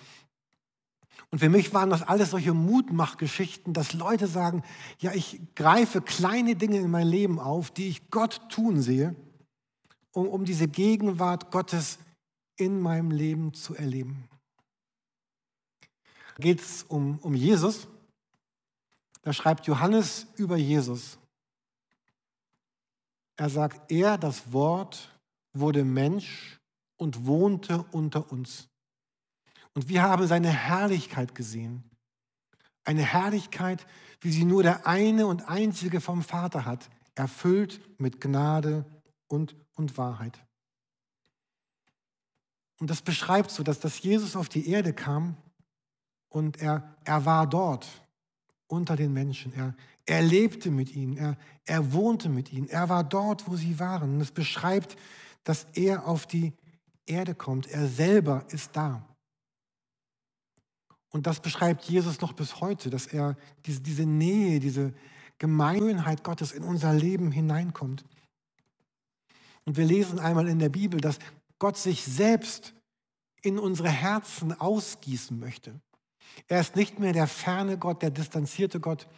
Und 1.31 1.41
für 1.41 1.49
mich 1.49 1.75
waren 1.75 1.91
das 1.91 2.03
alles 2.03 2.31
solche 2.31 2.55
Mutmachgeschichten, 2.55 3.75
dass 3.75 3.93
Leute 3.93 4.27
sagen, 4.27 4.63
ja, 4.99 5.13
ich 5.13 5.41
greife 5.55 6.01
kleine 6.01 6.57
Dinge 6.57 6.79
in 6.79 6.91
mein 6.91 7.07
Leben 7.07 7.39
auf, 7.39 7.71
die 7.71 7.89
ich 7.89 8.11
Gott 8.11 8.49
tun 8.49 8.81
sehe, 8.81 9.15
um, 10.13 10.29
um 10.29 10.45
diese 10.45 10.69
Gegenwart 10.69 11.51
Gottes 11.51 11.99
in 12.57 12.81
meinem 12.81 13.11
Leben 13.11 13.53
zu 13.53 13.75
erleben. 13.75 14.29
Da 16.37 16.43
geht 16.43 16.61
es 16.61 16.83
um, 16.85 17.19
um 17.19 17.35
Jesus. 17.35 17.89
Da 19.23 19.33
schreibt 19.33 19.67
Johannes 19.67 20.27
über 20.37 20.57
Jesus. 20.57 21.19
Er 23.37 23.51
sagt, 23.51 23.91
er, 23.93 24.19
das 24.19 24.53
Wort, 24.53 25.15
wurde 25.53 25.85
Mensch 25.85 26.59
und 26.97 27.27
wohnte 27.27 27.85
unter 27.93 28.31
uns. 28.33 28.69
Und 29.75 29.89
wir 29.89 30.03
haben 30.03 30.27
seine 30.27 30.51
Herrlichkeit 30.51 31.35
gesehen. 31.35 31.85
Eine 32.85 33.03
Herrlichkeit, 33.03 33.87
wie 34.21 34.33
sie 34.33 34.45
nur 34.45 34.63
der 34.63 34.87
eine 34.87 35.27
und 35.27 35.49
einzige 35.49 36.01
vom 36.01 36.23
Vater 36.23 36.65
hat, 36.65 36.89
erfüllt 37.15 37.81
mit 37.99 38.21
Gnade 38.21 38.85
und, 39.27 39.57
und 39.75 39.99
Wahrheit. 39.99 40.39
Und 42.81 42.91
das 42.91 43.03
beschreibt 43.03 43.51
so, 43.51 43.63
dass, 43.63 43.81
dass 43.81 44.03
Jesus 44.03 44.37
auf 44.37 44.49
die 44.49 44.69
Erde 44.71 44.93
kam 44.93 45.37
und 46.29 46.61
er, 46.61 46.97
er 47.05 47.25
war 47.25 47.47
dort 47.47 47.87
unter 48.69 48.97
den 48.97 49.13
Menschen. 49.13 49.53
Er, 49.55 49.75
er 50.07 50.23
lebte 50.23 50.71
mit 50.71 50.95
ihnen, 50.95 51.17
er, 51.17 51.37
er 51.65 51.93
wohnte 51.93 52.29
mit 52.29 52.53
ihnen, 52.53 52.69
er 52.69 52.89
war 52.89 53.03
dort, 53.03 53.49
wo 53.49 53.57
sie 53.57 53.79
waren. 53.79 54.15
Und 54.15 54.21
es 54.21 54.31
beschreibt, 54.31 54.97
dass 55.45 55.67
er 55.75 56.07
auf 56.07 56.27
die 56.27 56.53
Erde 57.07 57.35
kommt. 57.35 57.67
Er 57.67 57.89
selber 57.89 58.45
ist 58.51 58.71
da. 58.77 59.03
Und 61.11 61.27
das 61.27 61.41
beschreibt 61.41 61.85
Jesus 61.85 62.21
noch 62.21 62.33
bis 62.33 62.61
heute, 62.61 62.91
dass 62.91 63.07
er 63.07 63.37
diese, 63.67 63.81
diese 63.81 64.07
Nähe, 64.07 64.61
diese 64.61 64.93
Gemeinheit 65.39 66.23
Gottes 66.23 66.53
in 66.53 66.65
unser 66.65 66.93
Leben 66.93 67.33
hineinkommt. 67.33 68.05
Und 69.65 69.77
wir 69.77 69.85
lesen 69.85 70.19
einmal 70.19 70.49
in 70.49 70.59
der 70.59 70.69
Bibel, 70.69 71.01
dass 71.01 71.19
Gott 71.59 71.77
sich 71.77 72.05
selbst 72.05 72.75
in 73.43 73.59
unsere 73.59 73.91
Herzen 73.91 74.59
ausgießen 74.59 75.39
möchte. 75.39 75.81
Er 76.47 76.61
ist 76.61 76.77
nicht 76.77 76.99
mehr 76.99 77.13
der 77.13 77.27
ferne 77.27 77.79
Gott, 77.79 78.03
der 78.03 78.11
distanzierte 78.11 78.81
Gott. 78.81 79.09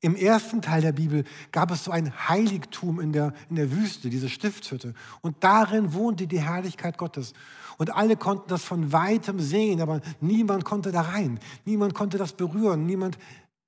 Im 0.00 0.14
ersten 0.14 0.62
Teil 0.62 0.80
der 0.80 0.92
Bibel 0.92 1.24
gab 1.50 1.72
es 1.72 1.84
so 1.84 1.90
ein 1.90 2.28
Heiligtum 2.28 3.00
in 3.00 3.12
der, 3.12 3.32
in 3.50 3.56
der 3.56 3.72
Wüste, 3.72 4.10
diese 4.10 4.28
Stiftshütte. 4.28 4.94
Und 5.22 5.42
darin 5.42 5.92
wohnte 5.92 6.28
die 6.28 6.40
Herrlichkeit 6.40 6.98
Gottes. 6.98 7.32
Und 7.78 7.94
alle 7.94 8.16
konnten 8.16 8.48
das 8.48 8.64
von 8.64 8.92
weitem 8.92 9.40
sehen, 9.40 9.80
aber 9.80 10.00
niemand 10.20 10.64
konnte 10.64 10.92
da 10.92 11.00
rein. 11.00 11.40
Niemand 11.64 11.94
konnte 11.94 12.16
das 12.16 12.32
berühren. 12.32 12.86
Niemand, 12.86 13.18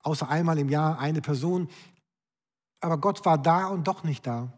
außer 0.03 0.29
einmal 0.29 0.57
im 0.57 0.69
Jahr 0.69 0.99
eine 0.99 1.21
Person. 1.21 1.67
Aber 2.79 2.97
Gott 2.97 3.25
war 3.25 3.37
da 3.37 3.67
und 3.67 3.87
doch 3.87 4.03
nicht 4.03 4.25
da. 4.25 4.53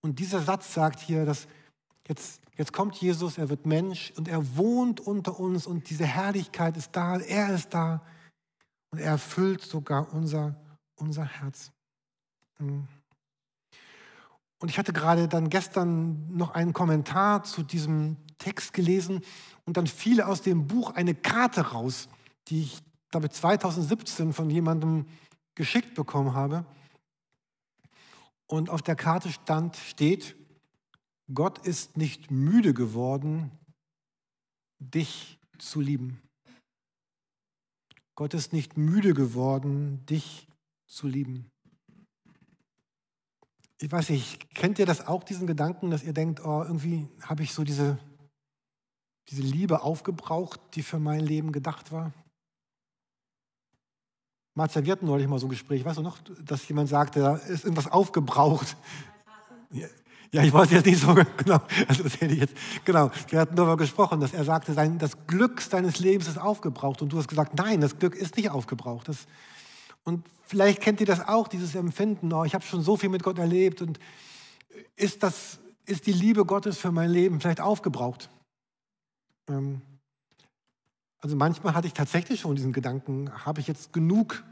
Und 0.00 0.18
dieser 0.18 0.40
Satz 0.40 0.72
sagt 0.72 1.00
hier, 1.00 1.26
dass 1.26 1.46
jetzt 2.08 2.40
Jetzt 2.56 2.72
kommt 2.72 2.94
Jesus, 2.94 3.36
er 3.36 3.48
wird 3.48 3.66
Mensch 3.66 4.12
und 4.16 4.28
er 4.28 4.56
wohnt 4.56 5.00
unter 5.00 5.40
uns 5.40 5.66
und 5.66 5.90
diese 5.90 6.06
Herrlichkeit 6.06 6.76
ist 6.76 6.90
da, 6.92 7.18
er 7.18 7.52
ist 7.52 7.74
da 7.74 8.00
und 8.94 9.00
er 9.00 9.10
erfüllt 9.10 9.60
sogar 9.60 10.14
unser, 10.14 10.54
unser 10.94 11.24
Herz. 11.24 11.72
Hm. 12.58 12.86
Und 14.60 14.68
ich 14.68 14.78
hatte 14.78 14.92
gerade 14.92 15.26
dann 15.26 15.50
gestern 15.50 16.32
noch 16.32 16.52
einen 16.52 16.72
Kommentar 16.72 17.42
zu 17.42 17.64
diesem 17.64 18.18
Text 18.38 18.72
gelesen 18.72 19.22
und 19.64 19.76
dann 19.76 19.88
fiel 19.88 20.22
aus 20.22 20.42
dem 20.42 20.68
Buch 20.68 20.92
eine 20.92 21.12
Karte 21.12 21.72
raus, 21.72 22.08
die 22.46 22.62
ich 22.62 22.78
glaube 23.10 23.30
2017 23.30 24.32
von 24.32 24.48
jemandem 24.48 25.06
geschickt 25.56 25.96
bekommen 25.96 26.34
habe. 26.34 26.64
Und 28.46 28.70
auf 28.70 28.80
der 28.80 28.94
Karte 28.94 29.32
stand, 29.32 29.74
steht, 29.74 30.36
Gott 31.34 31.58
ist 31.66 31.96
nicht 31.96 32.30
müde 32.30 32.72
geworden, 32.74 33.50
dich 34.78 35.40
zu 35.58 35.80
lieben. 35.80 36.23
Gott 38.16 38.34
ist 38.34 38.52
nicht 38.52 38.76
müde 38.76 39.12
geworden, 39.14 40.04
dich 40.06 40.46
zu 40.86 41.08
lieben. 41.08 41.50
ich 43.80 43.90
weiß 43.90 44.10
nicht, 44.10 44.54
kennt 44.54 44.78
ihr 44.78 44.86
das 44.86 45.06
auch, 45.06 45.24
diesen 45.24 45.46
Gedanken, 45.46 45.90
dass 45.90 46.04
ihr 46.04 46.12
denkt, 46.12 46.44
oh, 46.44 46.62
irgendwie 46.62 47.08
habe 47.22 47.42
ich 47.42 47.52
so 47.52 47.64
diese, 47.64 47.98
diese 49.28 49.42
Liebe 49.42 49.82
aufgebraucht, 49.82 50.60
die 50.74 50.82
für 50.82 50.98
mein 50.98 51.20
Leben 51.20 51.52
gedacht 51.52 51.92
war? 51.92 52.12
Marcia, 54.56 54.84
wir 54.84 54.92
hatten 54.92 55.06
neulich 55.06 55.26
mal 55.26 55.40
so 55.40 55.46
ein 55.46 55.50
Gespräch, 55.50 55.84
weißt 55.84 55.98
du 55.98 56.02
noch, 56.02 56.18
dass 56.44 56.68
jemand 56.68 56.88
sagte, 56.88 57.20
da 57.20 57.36
ist 57.36 57.64
irgendwas 57.64 57.90
aufgebraucht. 57.90 58.76
Ja, 60.34 60.42
ich 60.42 60.52
weiß 60.52 60.72
jetzt 60.72 60.84
nicht 60.84 61.00
so 61.00 61.14
genau, 61.36 61.60
also 61.86 62.02
das 62.02 62.20
hätte 62.20 62.34
ich 62.34 62.40
jetzt, 62.40 62.56
genau, 62.84 63.08
wir 63.28 63.38
hatten 63.38 63.54
darüber 63.54 63.76
gesprochen, 63.76 64.18
dass 64.18 64.34
er 64.34 64.42
sagte, 64.42 64.74
sein, 64.74 64.98
das 64.98 65.28
Glück 65.28 65.60
seines 65.60 66.00
Lebens 66.00 66.26
ist 66.26 66.38
aufgebraucht 66.38 67.02
und 67.02 67.12
du 67.12 67.18
hast 67.18 67.28
gesagt, 67.28 67.54
nein, 67.54 67.80
das 67.80 68.00
Glück 68.00 68.16
ist 68.16 68.36
nicht 68.36 68.50
aufgebraucht. 68.50 69.06
Das, 69.06 69.28
und 70.02 70.26
vielleicht 70.42 70.80
kennt 70.80 70.98
ihr 70.98 71.06
das 71.06 71.20
auch, 71.20 71.46
dieses 71.46 71.76
Empfinden, 71.76 72.32
oh, 72.32 72.42
ich 72.42 72.52
habe 72.52 72.64
schon 72.64 72.82
so 72.82 72.96
viel 72.96 73.10
mit 73.10 73.22
Gott 73.22 73.38
erlebt 73.38 73.80
und 73.80 74.00
ist, 74.96 75.22
das, 75.22 75.60
ist 75.86 76.04
die 76.08 76.12
Liebe 76.12 76.44
Gottes 76.44 76.78
für 76.78 76.90
mein 76.90 77.10
Leben 77.10 77.40
vielleicht 77.40 77.60
aufgebraucht? 77.60 78.28
Ähm, 79.48 79.82
also 81.20 81.36
manchmal 81.36 81.74
hatte 81.74 81.86
ich 81.86 81.94
tatsächlich 81.94 82.40
schon 82.40 82.56
diesen 82.56 82.72
Gedanken, 82.72 83.30
habe 83.46 83.60
ich 83.60 83.68
jetzt 83.68 83.92
genug 83.92 84.42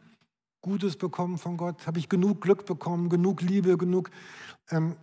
Gutes 0.61 0.97
bekommen 0.97 1.39
von 1.39 1.57
Gott? 1.57 1.89
Habe 1.89 1.99
ich 1.99 2.09
genug 2.09 2.41
Glück 2.41 2.67
bekommen, 2.67 3.09
genug 3.09 3.43
Liebe, 3.43 3.77
genug... 3.77 4.13
Ähm, 4.71 4.95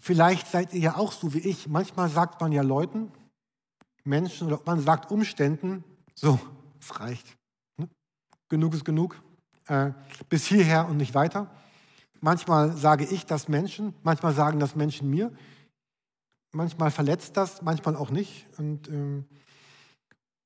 vielleicht 0.00 0.48
seid 0.48 0.74
ihr 0.74 0.80
ja 0.80 0.96
auch 0.96 1.12
so 1.12 1.32
wie 1.34 1.38
ich. 1.38 1.68
Manchmal 1.68 2.08
sagt 2.08 2.40
man 2.40 2.50
ja 2.50 2.62
Leuten, 2.62 3.12
Menschen 4.04 4.48
oder 4.48 4.60
man 4.64 4.80
sagt 4.80 5.10
Umständen, 5.10 5.84
so, 6.14 6.40
es 6.80 6.98
reicht. 6.98 7.36
Ne? 7.76 7.88
Genug 8.48 8.74
ist 8.74 8.84
genug. 8.84 9.22
Äh, 9.66 9.92
bis 10.28 10.46
hierher 10.46 10.88
und 10.88 10.96
nicht 10.96 11.14
weiter. 11.14 11.48
Manchmal 12.20 12.76
sage 12.76 13.04
ich 13.04 13.24
das 13.24 13.46
Menschen, 13.46 13.94
manchmal 14.02 14.34
sagen 14.34 14.58
das 14.58 14.74
Menschen 14.74 15.08
mir. 15.08 15.32
Manchmal 16.52 16.90
verletzt 16.90 17.36
das, 17.36 17.62
manchmal 17.62 17.94
auch 17.94 18.10
nicht. 18.10 18.46
Und, 18.58 18.88
ähm, 18.88 19.26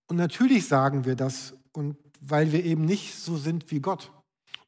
und 0.08 0.16
natürlich 0.16 0.68
sagen 0.68 1.06
wir 1.06 1.16
das, 1.16 1.54
und 1.73 1.96
weil 2.20 2.52
wir 2.52 2.64
eben 2.64 2.84
nicht 2.84 3.14
so 3.14 3.37
sind 3.37 3.70
wie 3.70 3.80
Gott. 3.80 4.12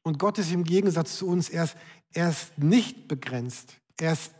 Und 0.01 0.17
Gott 0.17 0.39
ist 0.39 0.51
im 0.51 0.63
Gegensatz 0.63 1.17
zu 1.17 1.27
uns, 1.27 1.49
er 1.49 1.65
ist, 1.65 1.77
er 2.13 2.29
ist 2.29 2.57
nicht 2.57 3.07
begrenzt. 3.07 3.77
Er 3.97 4.13
ist 4.13 4.33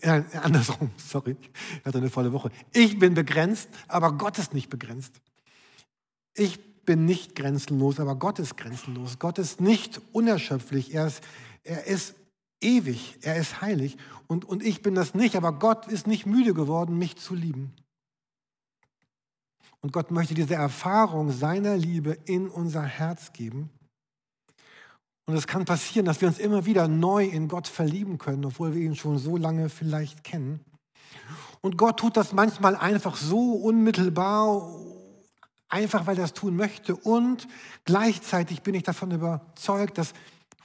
äh, 0.00 0.22
andersrum, 0.42 0.90
sorry, 0.96 1.36
ich 1.42 1.84
hatte 1.84 1.98
eine 1.98 2.10
volle 2.10 2.32
Woche. 2.32 2.50
Ich 2.72 2.98
bin 2.98 3.14
begrenzt, 3.14 3.68
aber 3.88 4.12
Gott 4.12 4.38
ist 4.38 4.54
nicht 4.54 4.70
begrenzt. 4.70 5.20
Ich 6.34 6.84
bin 6.84 7.04
nicht 7.04 7.34
grenzenlos, 7.34 7.98
aber 7.98 8.14
Gott 8.16 8.38
ist 8.38 8.56
grenzenlos. 8.56 9.18
Gott 9.18 9.38
ist 9.38 9.60
nicht 9.60 10.00
unerschöpflich, 10.12 10.94
er 10.94 11.08
ist, 11.08 11.22
er 11.64 11.86
ist 11.86 12.14
ewig, 12.60 13.18
er 13.22 13.36
ist 13.36 13.60
heilig. 13.60 13.96
Und, 14.28 14.44
und 14.44 14.62
ich 14.62 14.82
bin 14.82 14.94
das 14.94 15.14
nicht, 15.14 15.36
aber 15.36 15.52
Gott 15.52 15.86
ist 15.88 16.06
nicht 16.06 16.26
müde 16.26 16.54
geworden, 16.54 16.98
mich 16.98 17.16
zu 17.16 17.34
lieben. 17.34 17.72
Und 19.80 19.92
Gott 19.92 20.10
möchte 20.10 20.34
diese 20.34 20.54
Erfahrung 20.54 21.30
seiner 21.30 21.76
Liebe 21.76 22.18
in 22.24 22.48
unser 22.48 22.82
Herz 22.82 23.32
geben. 23.32 23.70
Und 25.26 25.34
es 25.34 25.48
kann 25.48 25.64
passieren, 25.64 26.06
dass 26.06 26.20
wir 26.20 26.28
uns 26.28 26.38
immer 26.38 26.66
wieder 26.66 26.86
neu 26.86 27.24
in 27.24 27.48
Gott 27.48 27.66
verlieben 27.66 28.18
können, 28.18 28.44
obwohl 28.44 28.74
wir 28.74 28.82
ihn 28.82 28.94
schon 28.94 29.18
so 29.18 29.36
lange 29.36 29.68
vielleicht 29.68 30.22
kennen. 30.22 30.64
Und 31.60 31.76
Gott 31.76 31.98
tut 31.98 32.16
das 32.16 32.32
manchmal 32.32 32.76
einfach 32.76 33.16
so 33.16 33.54
unmittelbar, 33.54 34.70
einfach 35.68 36.06
weil 36.06 36.16
er 36.18 36.24
es 36.24 36.32
tun 36.32 36.54
möchte. 36.54 36.94
Und 36.94 37.48
gleichzeitig 37.84 38.62
bin 38.62 38.74
ich 38.74 38.84
davon 38.84 39.10
überzeugt, 39.10 39.98
dass, 39.98 40.12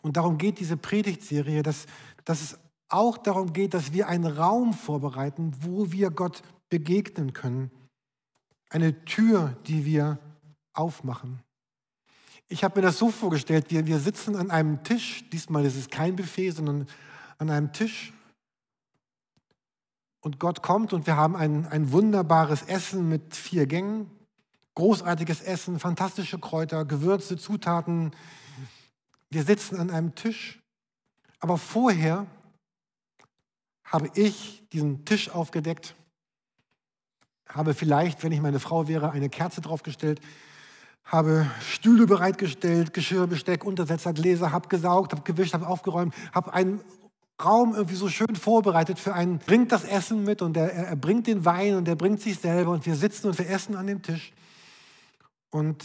und 0.04 0.16
darum 0.16 0.38
geht 0.38 0.60
diese 0.60 0.78
Predigtserie, 0.78 1.64
dass, 1.64 1.88
dass 2.24 2.42
es 2.42 2.60
auch 2.88 3.18
darum 3.18 3.54
geht, 3.54 3.74
dass 3.74 3.94
wir 3.94 4.08
einen 4.08 4.26
Raum 4.26 4.74
vorbereiten, 4.74 5.54
wo 5.62 5.92
wir 5.92 6.12
Gott 6.12 6.44
begegnen 6.70 7.34
können. 7.34 7.72
Eine 8.70 9.04
Tür, 9.06 9.58
die 9.66 9.86
wir 9.86 10.20
aufmachen. 10.74 11.42
Ich 12.52 12.66
habe 12.66 12.82
mir 12.82 12.86
das 12.86 12.98
so 12.98 13.10
vorgestellt, 13.10 13.68
wir, 13.70 13.88
wir 13.88 13.98
sitzen 13.98 14.36
an 14.36 14.52
einem 14.52 14.84
Tisch, 14.84 15.24
diesmal 15.30 15.64
ist 15.64 15.78
es 15.78 15.90
kein 15.90 16.18
Buffet, 16.18 16.52
sondern 16.52 16.86
an 17.38 17.50
einem 17.50 17.72
Tisch. 17.72 18.12
Und 20.20 20.38
Gott 20.38 20.62
kommt 20.62 20.92
und 20.92 21.08
wir 21.08 21.16
haben 21.16 21.38
ein, 21.38 21.66
ein 21.68 21.94
wunderbares 21.94 22.64
Essen 22.64 23.08
mit 23.08 23.38
vier 23.38 23.68
Gängen, 23.68 24.12
großartiges 24.76 25.40
Essen, 25.40 25.80
fantastische 25.80 26.40
Kräuter, 26.40 26.84
Gewürze, 26.84 27.38
Zutaten. 27.38 28.12
Wir 29.30 29.44
sitzen 29.44 29.80
an 29.80 29.90
einem 29.90 30.14
Tisch, 30.16 30.60
aber 31.40 31.58
vorher 31.58 32.28
habe 33.86 34.12
ich 34.14 34.68
diesen 34.74 35.06
Tisch 35.06 35.30
aufgedeckt, 35.30 35.96
habe 37.48 37.74
vielleicht, 37.74 38.24
wenn 38.24 38.34
ich 38.34 38.42
meine 38.42 38.60
Frau 38.60 38.90
wäre, 38.90 39.12
eine 39.12 39.30
Kerze 39.30 39.62
draufgestellt, 39.62 40.20
habe 41.04 41.50
Stühle 41.62 42.06
bereitgestellt, 42.06 42.94
Geschirr, 42.94 43.28
Besteck, 43.28 43.66
Untersetzer, 43.66 44.14
Gläser, 44.14 44.52
habe 44.52 44.70
gesaugt, 44.70 45.12
habe 45.12 45.24
gewischt, 45.24 45.54
habe 45.54 45.68
aufgeräumt, 45.68 46.14
habe 46.34 46.54
einen 46.54 46.82
Raum 47.44 47.74
irgendwie 47.74 47.96
so 47.96 48.08
schön 48.08 48.36
vorbereitet 48.36 49.00
für 49.00 49.14
einen, 49.14 49.40
bringt 49.40 49.72
das 49.72 49.84
Essen 49.84 50.24
mit 50.24 50.42
und 50.42 50.56
er, 50.56 50.72
er 50.72 50.96
bringt 50.96 51.28
den 51.28 51.44
Wein 51.44 51.76
und 51.76 51.88
er 51.88 51.96
bringt 51.96 52.22
sich 52.22 52.40
selber 52.40 52.72
und 52.72 52.86
wir 52.86 52.96
sitzen 52.96 53.28
und 53.28 53.38
wir 53.38 53.50
essen 53.50 53.76
an 53.76 53.88
dem 53.88 54.02
Tisch. 54.02 54.32
Und 55.50 55.84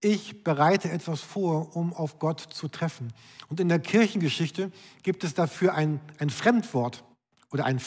ich 0.00 0.44
bereite 0.44 0.90
etwas 0.90 1.20
vor, 1.20 1.74
um 1.76 1.92
auf 1.92 2.18
Gott 2.18 2.40
zu 2.40 2.68
treffen. 2.68 3.12
Und 3.48 3.58
in 3.58 3.68
der 3.68 3.80
Kirchengeschichte 3.80 4.70
gibt 5.02 5.24
es 5.24 5.34
dafür 5.34 5.74
ein, 5.74 6.00
ein 6.18 6.30
Fremdwort 6.30 7.04
oder 7.50 7.64
ein, 7.64 7.80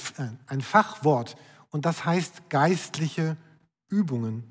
ein 0.47 0.61
Fachwort 0.61 1.37
und 1.69 1.85
das 1.85 2.03
heißt 2.03 2.49
geistliche 2.49 3.37
Übungen. 3.87 4.50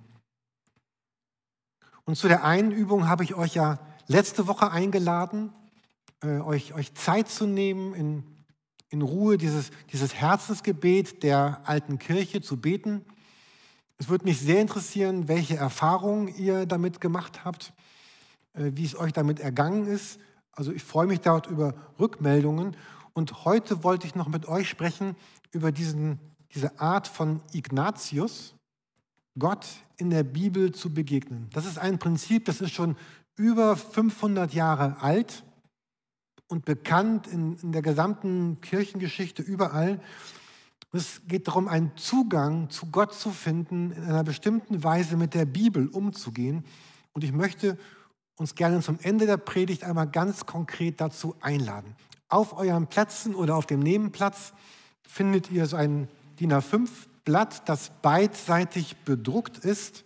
Und 2.11 2.16
zu 2.16 2.27
der 2.27 2.42
einen 2.42 2.73
Übung 2.73 3.09
habe 3.09 3.23
ich 3.23 3.37
euch 3.37 3.55
ja 3.55 3.79
letzte 4.09 4.49
Woche 4.49 4.73
eingeladen, 4.73 5.53
äh, 6.25 6.40
euch, 6.40 6.75
euch 6.75 6.92
Zeit 6.94 7.29
zu 7.29 7.46
nehmen, 7.46 7.94
in, 7.94 8.25
in 8.88 9.01
Ruhe 9.01 9.38
dieses, 9.38 9.70
dieses 9.92 10.12
Herzensgebet 10.12 11.23
der 11.23 11.61
alten 11.66 12.01
Kirche 12.01 12.40
zu 12.40 12.57
beten. 12.57 13.05
Es 13.96 14.09
würde 14.09 14.25
mich 14.25 14.40
sehr 14.40 14.61
interessieren, 14.61 15.29
welche 15.29 15.57
Erfahrungen 15.57 16.27
ihr 16.37 16.66
damit 16.66 17.01
gemacht 17.01 17.44
habt, 17.44 17.73
äh, 18.55 18.73
wie 18.75 18.87
es 18.87 18.99
euch 18.99 19.12
damit 19.12 19.38
ergangen 19.38 19.87
ist. 19.87 20.18
Also 20.51 20.73
ich 20.73 20.83
freue 20.83 21.07
mich 21.07 21.20
dort 21.20 21.46
über 21.46 21.75
Rückmeldungen. 22.01 22.77
Und 23.12 23.44
heute 23.44 23.85
wollte 23.85 24.09
ich 24.09 24.16
noch 24.16 24.27
mit 24.27 24.49
euch 24.49 24.68
sprechen 24.68 25.14
über 25.53 25.70
diesen, 25.70 26.18
diese 26.55 26.81
Art 26.81 27.07
von 27.07 27.40
Ignatius, 27.53 28.57
Gott 29.38 29.66
in 29.97 30.11
der 30.11 30.23
Bibel 30.23 30.73
zu 30.73 30.93
begegnen. 30.93 31.49
Das 31.53 31.66
ist 31.66 31.79
ein 31.79 31.99
Prinzip, 31.99 32.45
das 32.45 32.61
ist 32.61 32.73
schon 32.73 32.97
über 33.37 33.77
500 33.77 34.53
Jahre 34.53 35.01
alt 35.01 35.45
und 36.49 36.64
bekannt 36.64 37.27
in, 37.27 37.57
in 37.57 37.73
der 37.73 37.83
gesamten 37.83 38.61
Kirchengeschichte 38.61 39.43
überall. 39.43 40.01
Es 40.93 41.23
geht 41.29 41.47
darum, 41.47 41.69
einen 41.69 41.97
Zugang 41.97 42.69
zu 42.71 42.87
Gott 42.87 43.14
zu 43.14 43.31
finden, 43.31 43.93
in 43.93 44.03
einer 44.03 44.25
bestimmten 44.25 44.83
Weise 44.83 45.16
mit 45.16 45.35
der 45.35 45.45
Bibel 45.45 45.87
umzugehen. 45.87 46.64
Und 47.12 47.23
ich 47.23 47.33
möchte 47.33 47.79
uns 48.37 48.57
gerne 48.57 48.81
zum 48.81 48.99
Ende 49.01 49.27
der 49.27 49.37
Predigt 49.37 49.85
einmal 49.85 50.09
ganz 50.09 50.47
konkret 50.47 51.01
dazu 51.01 51.37
einladen. 51.40 51.95
Auf 52.29 52.57
euren 52.57 52.88
Plätzen 52.88 53.35
oder 53.35 53.55
auf 53.55 53.66
dem 53.66 53.81
Nebenplatz 53.81 54.53
findet 55.07 55.51
ihr 55.51 55.66
so 55.66 55.77
ein 55.77 56.09
DIN 56.40 56.53
A5 56.53 56.88
Blatt, 57.25 57.69
das 57.69 57.91
beidseitig 58.03 58.97
bedruckt 59.05 59.59
ist. 59.59 60.05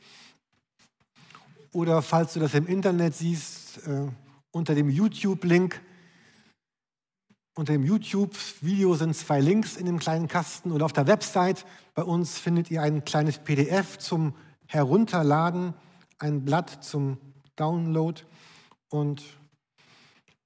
Oder 1.73 2.03
falls 2.03 2.35
du 2.35 2.41
das 2.41 2.55
im 2.55 2.67
Internet 2.67 3.15
siehst, 3.15 3.87
äh, 3.87 4.09
unter 4.55 4.75
dem 4.75 4.89
YouTube-Link. 4.89 5.81
Unter 7.57 7.73
dem 7.73 7.85
YouTube-Video 7.85 8.95
sind 8.95 9.15
zwei 9.15 9.41
Links 9.41 9.77
in 9.77 9.87
dem 9.87 9.99
kleinen 9.99 10.29
Kasten. 10.29 10.73
Und 10.73 10.83
auf 10.83 10.93
der 10.93 11.07
Website 11.07 11.67
bei 11.95 12.03
uns 12.03 12.39
findet 12.39 12.71
ihr 12.71 12.83
ein 12.83 13.05
kleines 13.05 13.39
PDF 13.39 13.99
zum 13.99 14.35
Herunterladen, 14.67 15.75
ein 16.19 16.45
Blatt 16.45 16.85
zum 16.85 17.19
Download. 17.57 18.21
Und 18.89 19.23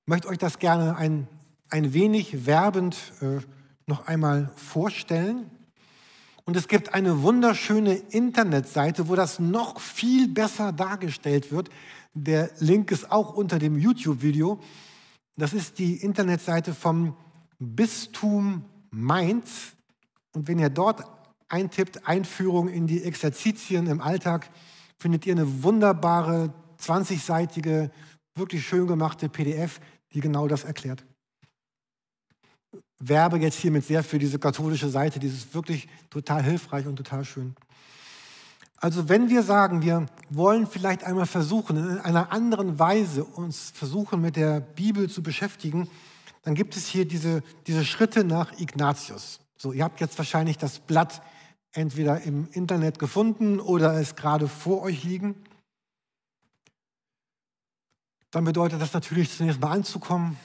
möchte 0.07 0.29
euch 0.29 0.39
das 0.39 0.59
gerne 0.59 0.97
ein, 0.97 1.29
ein 1.69 1.93
wenig 1.93 2.47
werbend 2.47 2.97
äh, 3.21 3.41
noch 3.87 4.07
einmal 4.07 4.51
vorstellen. 4.57 5.51
Und 6.49 6.57
es 6.57 6.67
gibt 6.67 6.95
eine 6.95 7.23
wunderschöne 7.23 7.93
Internetseite, 7.93 9.09
wo 9.09 9.15
das 9.15 9.39
noch 9.39 9.79
viel 9.81 10.29
besser 10.29 10.73
dargestellt 10.73 11.53
wird. 11.53 11.69
Der 12.15 12.49
Link 12.59 12.91
ist 12.91 13.13
auch 13.13 13.35
unter 13.35 13.59
dem 13.59 13.77
YouTube-Video. 13.77 14.59
Das 15.37 15.53
ist 15.53 15.79
die 15.79 15.97
Internetseite 15.97 16.73
vom 16.73 17.15
Bistum 17.59 18.65
Mainz. 18.91 19.75
Und 20.33 20.49
wenn 20.49 20.59
ihr 20.59 20.71
dort 20.71 21.05
eintippt, 21.51 22.09
Einführung 22.09 22.69
in 22.69 22.87
die 22.87 23.05
Exerzitien 23.05 23.87
im 23.87 24.01
Alltag, 24.01 24.49
findet 24.99 25.27
ihr 25.27 25.35
eine 25.35 25.63
wunderbare 25.63 26.55
20-seitige, 26.81 27.91
wirklich 28.37 28.67
schön 28.67 28.87
gemachte 28.87 29.29
PDF, 29.29 29.81
die 30.15 30.21
genau 30.23 30.49
das 30.49 30.65
erklärt. 30.65 31.05
Werbe 33.01 33.39
jetzt 33.39 33.59
hiermit 33.59 33.85
sehr 33.85 34.03
für 34.03 34.19
diese 34.19 34.39
katholische 34.39 34.89
Seite, 34.89 35.19
die 35.19 35.29
ist 35.29 35.55
wirklich 35.55 35.89
total 36.11 36.43
hilfreich 36.43 36.87
und 36.87 36.97
total 36.97 37.25
schön. 37.25 37.55
Also 38.81 39.09
wenn 39.09 39.29
wir 39.29 39.43
sagen, 39.43 39.83
wir 39.83 40.07
wollen 40.31 40.67
vielleicht 40.67 41.05
einmal 41.05 41.27
versuchen, 41.27 41.77
in 41.77 41.99
einer 41.99 42.33
anderen 42.33 42.79
Weise 42.79 43.25
uns 43.25 43.71
versuchen 43.75 44.21
mit 44.21 44.37
der 44.37 44.61
Bibel 44.61 45.11
zu 45.11 45.23
beschäftigen, 45.23 45.89
dann 46.43 46.55
gibt 46.55 46.77
es 46.77 46.87
hier 46.87 47.05
diese, 47.05 47.43
diese 47.67 47.85
Schritte 47.85 48.25
nach 48.25 48.59
Ignatius. 48.59 49.41
So, 49.57 49.73
ihr 49.73 49.83
habt 49.83 50.01
jetzt 50.01 50.17
wahrscheinlich 50.19 50.59
das 50.59 50.79
Blatt 50.79 51.23
entweder 51.73 52.23
im 52.23 52.49
Internet 52.53 52.99
gefunden 52.99 53.59
oder 53.59 53.95
es 53.95 54.15
gerade 54.15 54.49
vor 54.49 54.83
euch 54.83 55.03
liegen. 55.03 55.35
Dann 58.31 58.45
bedeutet 58.45 58.81
das 58.81 58.93
natürlich 58.93 59.37
zunächst 59.37 59.61
mal 59.61 59.73
anzukommen, 59.73 60.37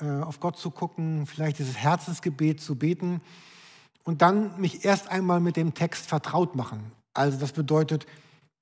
auf 0.00 0.40
Gott 0.40 0.58
zu 0.58 0.70
gucken, 0.70 1.26
vielleicht 1.26 1.58
dieses 1.58 1.76
Herzensgebet 1.76 2.60
zu 2.60 2.76
beten 2.76 3.20
und 4.04 4.22
dann 4.22 4.60
mich 4.60 4.84
erst 4.84 5.08
einmal 5.08 5.40
mit 5.40 5.56
dem 5.56 5.74
Text 5.74 6.06
vertraut 6.06 6.54
machen. 6.54 6.92
Also 7.14 7.38
das 7.38 7.52
bedeutet, 7.52 8.06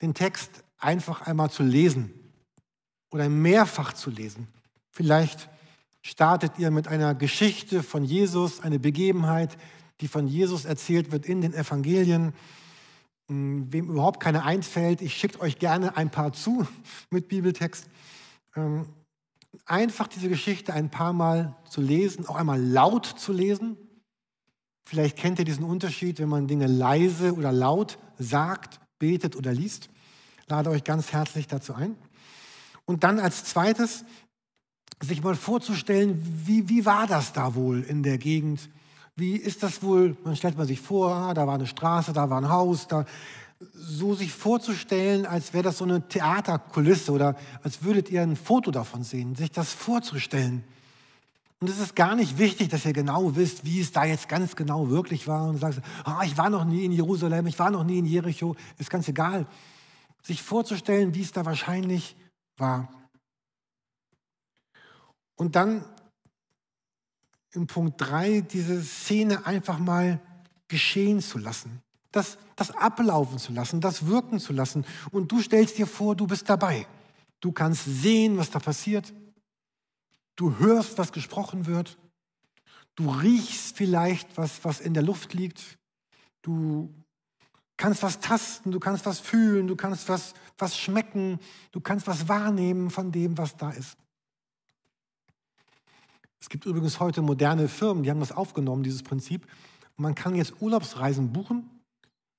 den 0.01 0.15
Text 0.15 0.65
einfach 0.79 1.23
einmal 1.23 1.51
zu 1.51 1.63
lesen 1.63 2.13
oder 3.11 3.29
mehrfach 3.29 3.93
zu 3.93 4.11
lesen. 4.11 4.49
Vielleicht 4.91 5.49
startet 6.03 6.59
ihr 6.59 6.71
mit 6.71 6.89
einer 6.89 7.15
Geschichte 7.15 7.83
von 7.83 8.05
Jesus, 8.05 8.61
eine 8.61 8.79
Begebenheit, 8.79 9.57
die 10.01 10.09
von 10.09 10.27
Jesus 10.27 10.65
erzählt 10.65 11.13
wird 11.13 11.27
in 11.27 11.41
den 11.41 11.55
Evangelien. 11.55 12.35
Hm, 13.29 13.73
wem 13.73 13.89
überhaupt 13.89 14.21
keine 14.21 14.45
einfällt, 14.45 15.01
ich 15.01 15.15
schicke 15.15 15.41
euch 15.41 15.59
gerne 15.59 15.97
ein 15.97 16.11
paar 16.11 16.33
zu 16.33 16.67
mit 17.11 17.29
Bibeltext. 17.29 17.87
Einfach 19.67 20.09
diese 20.09 20.29
Geschichte 20.29 20.73
ein 20.73 20.91
paar 20.91 21.13
Mal 21.13 21.57
zu 21.69 21.81
lesen, 21.81 22.27
auch 22.27 22.37
einmal 22.37 22.63
laut 22.63 23.07
zu 23.07 23.33
lesen. 23.33 23.77
Vielleicht 24.83 25.17
kennt 25.17 25.39
ihr 25.39 25.45
diesen 25.45 25.65
Unterschied, 25.65 26.19
wenn 26.19 26.29
man 26.29 26.47
Dinge 26.47 26.67
leise 26.67 27.35
oder 27.35 27.53
laut 27.53 27.99
sagt, 28.19 28.81
betet 28.99 29.37
oder 29.37 29.53
liest. 29.53 29.89
Lade 30.47 30.71
euch 30.71 30.85
ganz 30.85 31.13
herzlich 31.13 31.47
dazu 31.47 31.75
ein. 31.75 31.97
Und 32.85 33.03
dann 33.03 33.19
als 33.19 33.45
zweites, 33.45 34.05
sich 35.03 35.23
mal 35.23 35.35
vorzustellen, 35.35 36.23
wie, 36.47 36.69
wie 36.69 36.85
war 36.85 37.07
das 37.07 37.33
da 37.33 37.55
wohl 37.55 37.83
in 37.83 38.03
der 38.03 38.19
Gegend? 38.19 38.71
Wie 39.17 39.37
ist 39.37 39.63
das 39.63 39.83
wohl? 39.83 40.17
Man 40.25 40.37
stellt 40.37 40.57
man 40.57 40.67
sich 40.67 40.81
vor, 40.81 41.15
ah, 41.15 41.35
da 41.35 41.47
war 41.47 41.55
eine 41.55 41.67
Straße, 41.67 42.13
da 42.13 42.31
war 42.31 42.41
ein 42.41 42.49
Haus, 42.49 42.89
da, 42.89 43.05
so 43.61 44.15
sich 44.15 44.33
vorzustellen, 44.33 45.27
als 45.27 45.53
wäre 45.53 45.65
das 45.65 45.79
so 45.79 45.85
eine 45.85 46.07
Theaterkulisse 46.09 47.13
oder 47.13 47.37
als 47.63 47.83
würdet 47.83 48.11
ihr 48.11 48.23
ein 48.23 48.37
Foto 48.37 48.71
davon 48.71 49.05
sehen, 49.05 49.35
sich 49.35 49.51
das 49.51 49.73
vorzustellen. 49.73 50.65
Und 51.61 51.71
es 51.71 51.79
ist 51.79 51.97
gar 51.97 52.15
nicht 52.15 52.39
wichtig, 52.39 52.69
dass 52.69 52.85
ihr 52.85 52.93
genau 52.93 53.37
wisst, 53.37 53.65
wie 53.65 53.81
es 53.81 53.93
da 53.93 54.05
jetzt 54.05 54.29
ganz 54.29 54.57
genau 54.57 54.91
wirklich 54.91 55.27
war 55.27 55.49
und 55.49 55.59
sagt, 55.59 55.81
ah, 56.05 56.23
ich 56.25 56.37
war 56.37 56.51
noch 56.51 56.65
nie 56.65 56.85
in 56.85 56.93
Jerusalem, 56.93 57.47
ich 57.47 57.59
war 57.59 57.71
noch 57.71 57.85
nie 57.85 57.99
in 57.99 58.07
Jericho, 58.07 58.57
ist 58.79 58.91
ganz 58.91 59.09
egal. 59.09 59.47
Sich 60.23 60.43
vorzustellen, 60.43 61.15
wie 61.15 61.23
es 61.23 61.33
da 61.33 61.45
wahrscheinlich 61.45 62.17
war. 62.57 62.93
Und 65.37 65.57
dann 65.57 65.85
in 67.53 67.67
Punkt 67.67 68.01
3 68.01 68.41
diese 68.43 68.83
Szene 68.83 69.47
einfach 69.47 69.79
mal 69.79 70.21
geschehen 70.69 71.21
zu 71.21 71.39
lassen 71.39 71.84
das, 72.15 72.39
das 72.55 72.71
ablaufen 72.71 73.39
zu 73.39 73.53
lassen, 73.53 73.81
das 73.81 74.07
wirken 74.07 74.39
zu 74.39 74.53
lassen. 74.53 74.87
Und 75.11 75.33
du 75.33 75.41
stellst 75.41 75.79
dir 75.79 75.87
vor, 75.87 76.15
du 76.15 76.29
bist 76.29 76.49
dabei. 76.49 76.87
Du 77.41 77.51
kannst 77.51 77.85
sehen, 77.85 78.37
was 78.37 78.51
da 78.51 78.61
passiert. 78.61 79.13
Du 80.37 80.59
hörst, 80.59 80.97
was 80.97 81.11
gesprochen 81.11 81.67
wird. 81.67 81.99
Du 82.95 83.11
riechst 83.11 83.77
vielleicht, 83.77 84.37
was, 84.37 84.65
was 84.65 84.81
in 84.81 84.95
der 84.95 85.03
Luft 85.03 85.35
liegt. 85.35 85.77
Du 86.41 86.95
kannst 87.77 88.05
was 88.05 88.21
tasten, 88.21 88.71
du 88.71 88.79
kannst 88.79 89.05
was 89.07 89.19
fühlen, 89.19 89.67
du 89.67 89.75
kannst 89.75 90.09
was, 90.09 90.35
was 90.57 90.79
schmecken, 90.79 91.41
du 91.73 91.81
kannst 91.81 92.07
was 92.07 92.29
wahrnehmen 92.29 92.91
von 92.91 93.11
dem, 93.11 93.37
was 93.37 93.57
da 93.57 93.71
ist. 93.71 93.97
Es 96.39 96.49
gibt 96.49 96.65
übrigens 96.67 97.01
heute 97.01 97.23
moderne 97.23 97.69
Firmen, 97.69 98.05
die 98.05 98.11
haben 98.11 98.21
das 98.21 98.31
aufgenommen, 98.31 98.85
dieses 98.85 99.03
Prinzip. 99.03 99.49
man 99.97 100.15
kann 100.15 100.37
jetzt 100.37 100.61
Urlaubsreisen 100.61 101.33
buchen 101.33 101.69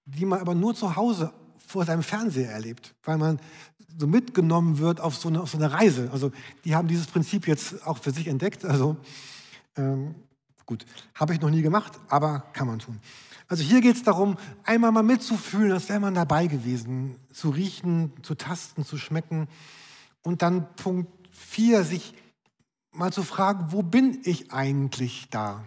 die 0.06 0.26
man 0.26 0.40
aber 0.40 0.56
nur 0.56 0.76
zu 0.76 0.96
Hause 0.96 1.34
vor 1.58 1.86
seinem 1.86 2.04
Fernseher 2.04 2.52
erlebt, 2.52 2.96
weil 3.04 3.18
man 3.18 3.40
so 3.98 4.08
mitgenommen 4.08 4.78
wird 4.78 5.00
auf 5.00 5.16
so 5.16 5.30
eine, 5.30 5.42
auf 5.42 5.50
so 5.50 5.58
eine 5.58 5.72
Reise. 5.72 6.10
Also 6.12 6.32
die 6.64 6.76
haben 6.76 6.88
dieses 6.88 7.08
Prinzip 7.08 7.48
jetzt 7.48 7.86
auch 7.86 7.98
für 7.98 8.12
sich 8.12 8.28
entdeckt. 8.28 8.66
Also 8.66 8.98
ähm, 9.78 10.16
gut, 10.66 10.86
habe 11.16 11.34
ich 11.34 11.42
noch 11.42 11.50
nie 11.50 11.62
gemacht, 11.62 11.94
aber 12.10 12.40
kann 12.54 12.68
man 12.68 12.80
tun. 12.80 13.00
Also 13.48 13.64
hier 13.64 13.82
geht 13.82 13.96
es 13.96 14.04
darum, 14.04 14.38
einmal 14.64 14.92
mal 14.92 15.04
mitzufühlen, 15.04 15.72
als 15.72 15.88
wäre 15.90 16.00
man 16.00 16.16
dabei 16.16 16.48
gewesen, 16.48 17.16
zu 17.32 17.50
riechen, 17.50 18.12
zu 18.24 18.36
tasten, 18.36 18.84
zu 18.84 18.98
schmecken. 18.98 19.48
Und 20.24 20.42
dann 20.42 20.68
Punkt 20.76 21.12
4, 21.32 21.84
sich 21.84 22.16
mal 22.92 23.14
zu 23.14 23.24
fragen, 23.24 23.72
wo 23.72 23.84
bin 23.84 24.20
ich 24.24 24.52
eigentlich 24.52 25.30
da? 25.30 25.64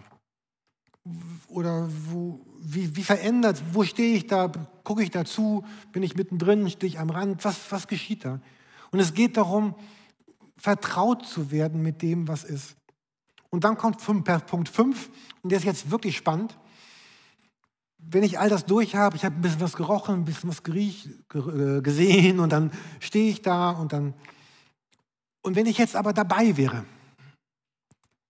Oder 1.47 1.89
wo, 1.89 2.39
wie, 2.61 2.95
wie 2.95 3.03
verändert, 3.03 3.61
wo 3.73 3.83
stehe 3.83 4.15
ich 4.15 4.27
da, 4.27 4.51
gucke 4.83 5.03
ich 5.03 5.11
dazu, 5.11 5.65
bin 5.91 6.03
ich 6.03 6.15
mittendrin, 6.15 6.69
stehe 6.69 6.91
ich 6.91 6.99
am 6.99 7.09
Rand, 7.09 7.43
was, 7.43 7.71
was 7.71 7.87
geschieht 7.87 8.25
da? 8.25 8.39
Und 8.91 8.99
es 8.99 9.13
geht 9.13 9.37
darum, 9.37 9.75
vertraut 10.57 11.25
zu 11.25 11.51
werden 11.51 11.81
mit 11.81 12.01
dem, 12.01 12.27
was 12.27 12.43
ist. 12.43 12.75
Und 13.49 13.63
dann 13.63 13.77
kommt 13.77 14.03
Punkt 14.03 14.69
5, 14.69 15.09
und 15.41 15.51
der 15.51 15.59
ist 15.59 15.65
jetzt 15.65 15.91
wirklich 15.91 16.17
spannend. 16.17 16.57
Wenn 17.97 18.23
ich 18.23 18.39
all 18.39 18.49
das 18.49 18.65
durch 18.65 18.95
habe, 18.95 19.15
ich 19.15 19.25
habe 19.25 19.35
ein 19.35 19.41
bisschen 19.41 19.59
was 19.59 19.75
gerochen, 19.75 20.15
ein 20.15 20.25
bisschen 20.25 20.49
was 20.49 20.63
geriech, 20.63 21.09
äh, 21.33 21.81
gesehen 21.81 22.39
und 22.39 22.51
dann 22.51 22.71
stehe 22.99 23.29
ich 23.29 23.41
da 23.41 23.71
und 23.71 23.91
dann. 23.91 24.13
Und 25.41 25.55
wenn 25.55 25.65
ich 25.65 25.77
jetzt 25.77 25.95
aber 25.95 26.13
dabei 26.13 26.55
wäre, 26.55 26.85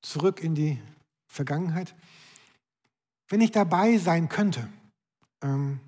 zurück 0.02 0.42
in 0.42 0.56
die 0.56 0.82
Vergangenheit, 1.28 1.96
wenn 3.30 3.42
ich 3.42 3.52
dabei 3.52 3.98
sein 3.98 4.28
könnte, 4.28 4.68
ähm, 5.42 5.80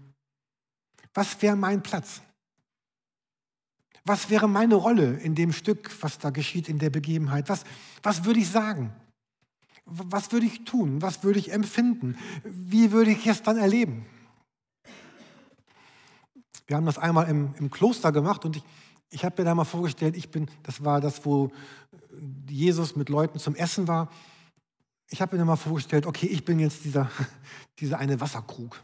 was 1.13 1.41
wäre 1.41 1.55
mein 1.55 1.83
Platz? 1.83 2.21
Was 4.05 4.29
wäre 4.29 4.47
meine 4.47 4.75
Rolle 4.75 5.17
in 5.17 5.35
dem 5.35 5.51
Stück, 5.51 5.91
was 6.01 6.17
da 6.17 6.29
geschieht, 6.29 6.69
in 6.69 6.79
der 6.79 6.89
Begebenheit? 6.89 7.49
Was, 7.49 7.63
was 8.01 8.23
würde 8.23 8.39
ich 8.39 8.49
sagen? 8.49 8.93
Was 9.85 10.31
würde 10.31 10.45
ich 10.45 10.63
tun? 10.63 11.01
Was 11.01 11.23
würde 11.23 11.39
ich 11.39 11.51
empfinden? 11.51 12.17
Wie 12.43 12.91
würde 12.91 13.11
ich 13.11 13.27
es 13.27 13.43
dann 13.43 13.57
erleben? 13.57 14.05
Wir 16.67 16.77
haben 16.77 16.85
das 16.85 16.97
einmal 16.97 17.27
im, 17.27 17.53
im 17.57 17.69
Kloster 17.69 18.11
gemacht 18.11 18.45
und 18.45 18.55
ich, 18.55 18.63
ich 19.09 19.25
habe 19.25 19.41
mir 19.41 19.45
da 19.45 19.55
mal 19.55 19.65
vorgestellt, 19.65 20.15
ich 20.15 20.29
bin, 20.29 20.49
das 20.63 20.83
war 20.85 21.01
das, 21.01 21.25
wo 21.25 21.51
Jesus 22.47 22.95
mit 22.95 23.09
Leuten 23.09 23.39
zum 23.39 23.55
Essen 23.55 23.87
war 23.87 24.09
ich 25.11 25.21
habe 25.21 25.37
mir 25.37 25.45
mal 25.45 25.57
vorgestellt, 25.57 26.05
okay, 26.05 26.25
ich 26.25 26.43
bin 26.45 26.57
jetzt 26.57 26.85
dieser, 26.85 27.11
dieser 27.79 27.99
eine 27.99 28.19
Wasserkrug. 28.19 28.81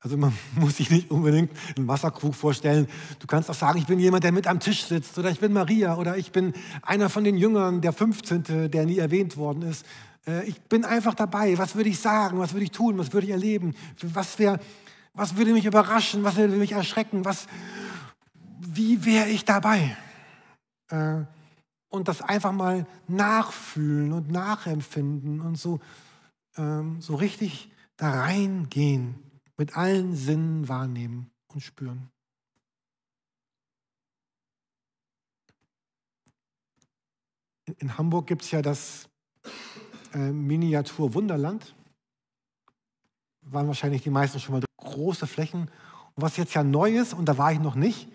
Also 0.00 0.16
man 0.16 0.32
muss 0.54 0.76
sich 0.76 0.90
nicht 0.90 1.10
unbedingt 1.10 1.50
einen 1.76 1.88
Wasserkrug 1.88 2.34
vorstellen. 2.34 2.88
Du 3.18 3.26
kannst 3.26 3.50
auch 3.50 3.54
sagen, 3.54 3.78
ich 3.78 3.86
bin 3.86 3.98
jemand, 3.98 4.24
der 4.24 4.32
mit 4.32 4.46
am 4.46 4.60
Tisch 4.60 4.84
sitzt 4.84 5.18
oder 5.18 5.30
ich 5.30 5.40
bin 5.40 5.52
Maria 5.52 5.96
oder 5.96 6.16
ich 6.16 6.30
bin 6.30 6.54
einer 6.82 7.10
von 7.10 7.24
den 7.24 7.36
Jüngern, 7.36 7.80
der 7.80 7.92
15., 7.92 8.70
der 8.70 8.86
nie 8.86 8.98
erwähnt 8.98 9.36
worden 9.36 9.62
ist. 9.62 9.84
Äh, 10.26 10.44
ich 10.44 10.60
bin 10.62 10.84
einfach 10.84 11.14
dabei. 11.14 11.58
Was 11.58 11.74
würde 11.74 11.90
ich 11.90 11.98
sagen? 11.98 12.38
Was 12.38 12.52
würde 12.52 12.64
ich 12.64 12.70
tun? 12.70 12.96
Was 12.96 13.12
würde 13.12 13.26
ich 13.26 13.32
erleben? 13.32 13.74
Was, 14.00 14.38
wär, 14.38 14.60
was 15.14 15.36
würde 15.36 15.52
mich 15.52 15.66
überraschen? 15.66 16.22
Was 16.22 16.36
würde 16.36 16.54
mich 16.54 16.72
erschrecken? 16.72 17.24
Was, 17.24 17.48
wie 18.60 19.04
wäre 19.04 19.28
ich 19.28 19.44
dabei? 19.44 19.96
Äh, 20.90 21.22
und 21.88 22.08
das 22.08 22.22
einfach 22.22 22.52
mal 22.52 22.86
nachfühlen 23.06 24.12
und 24.12 24.30
nachempfinden 24.30 25.40
und 25.40 25.56
so, 25.56 25.80
ähm, 26.56 27.00
so 27.00 27.14
richtig 27.14 27.70
da 27.96 28.10
reingehen, 28.10 29.16
mit 29.56 29.76
allen 29.76 30.14
Sinnen 30.14 30.68
wahrnehmen 30.68 31.30
und 31.48 31.62
spüren. 31.62 32.10
In, 37.78 37.98
Hamburg 37.98 38.26
gibt 38.26 38.42
es 38.42 38.50
ja 38.50 38.62
das 38.62 39.08
äh, 40.14 40.30
Miniatur 40.30 41.12
Wunderland. 41.14 41.74
Waren 43.42 43.66
wahrscheinlich 43.66 44.02
die 44.02 44.10
meisten 44.10 44.40
schon 44.40 44.54
mal 44.54 44.64
große 44.76 45.26
Flächen. 45.26 45.62
Und 46.14 46.22
was 46.22 46.36
jetzt 46.36 46.54
ja 46.54 46.62
neu 46.62 46.96
ist, 46.96 47.12
und 47.12 47.26
da 47.26 47.36
war 47.36 47.52
ich 47.52 47.58
noch 47.58 47.74
nicht, 47.74 48.08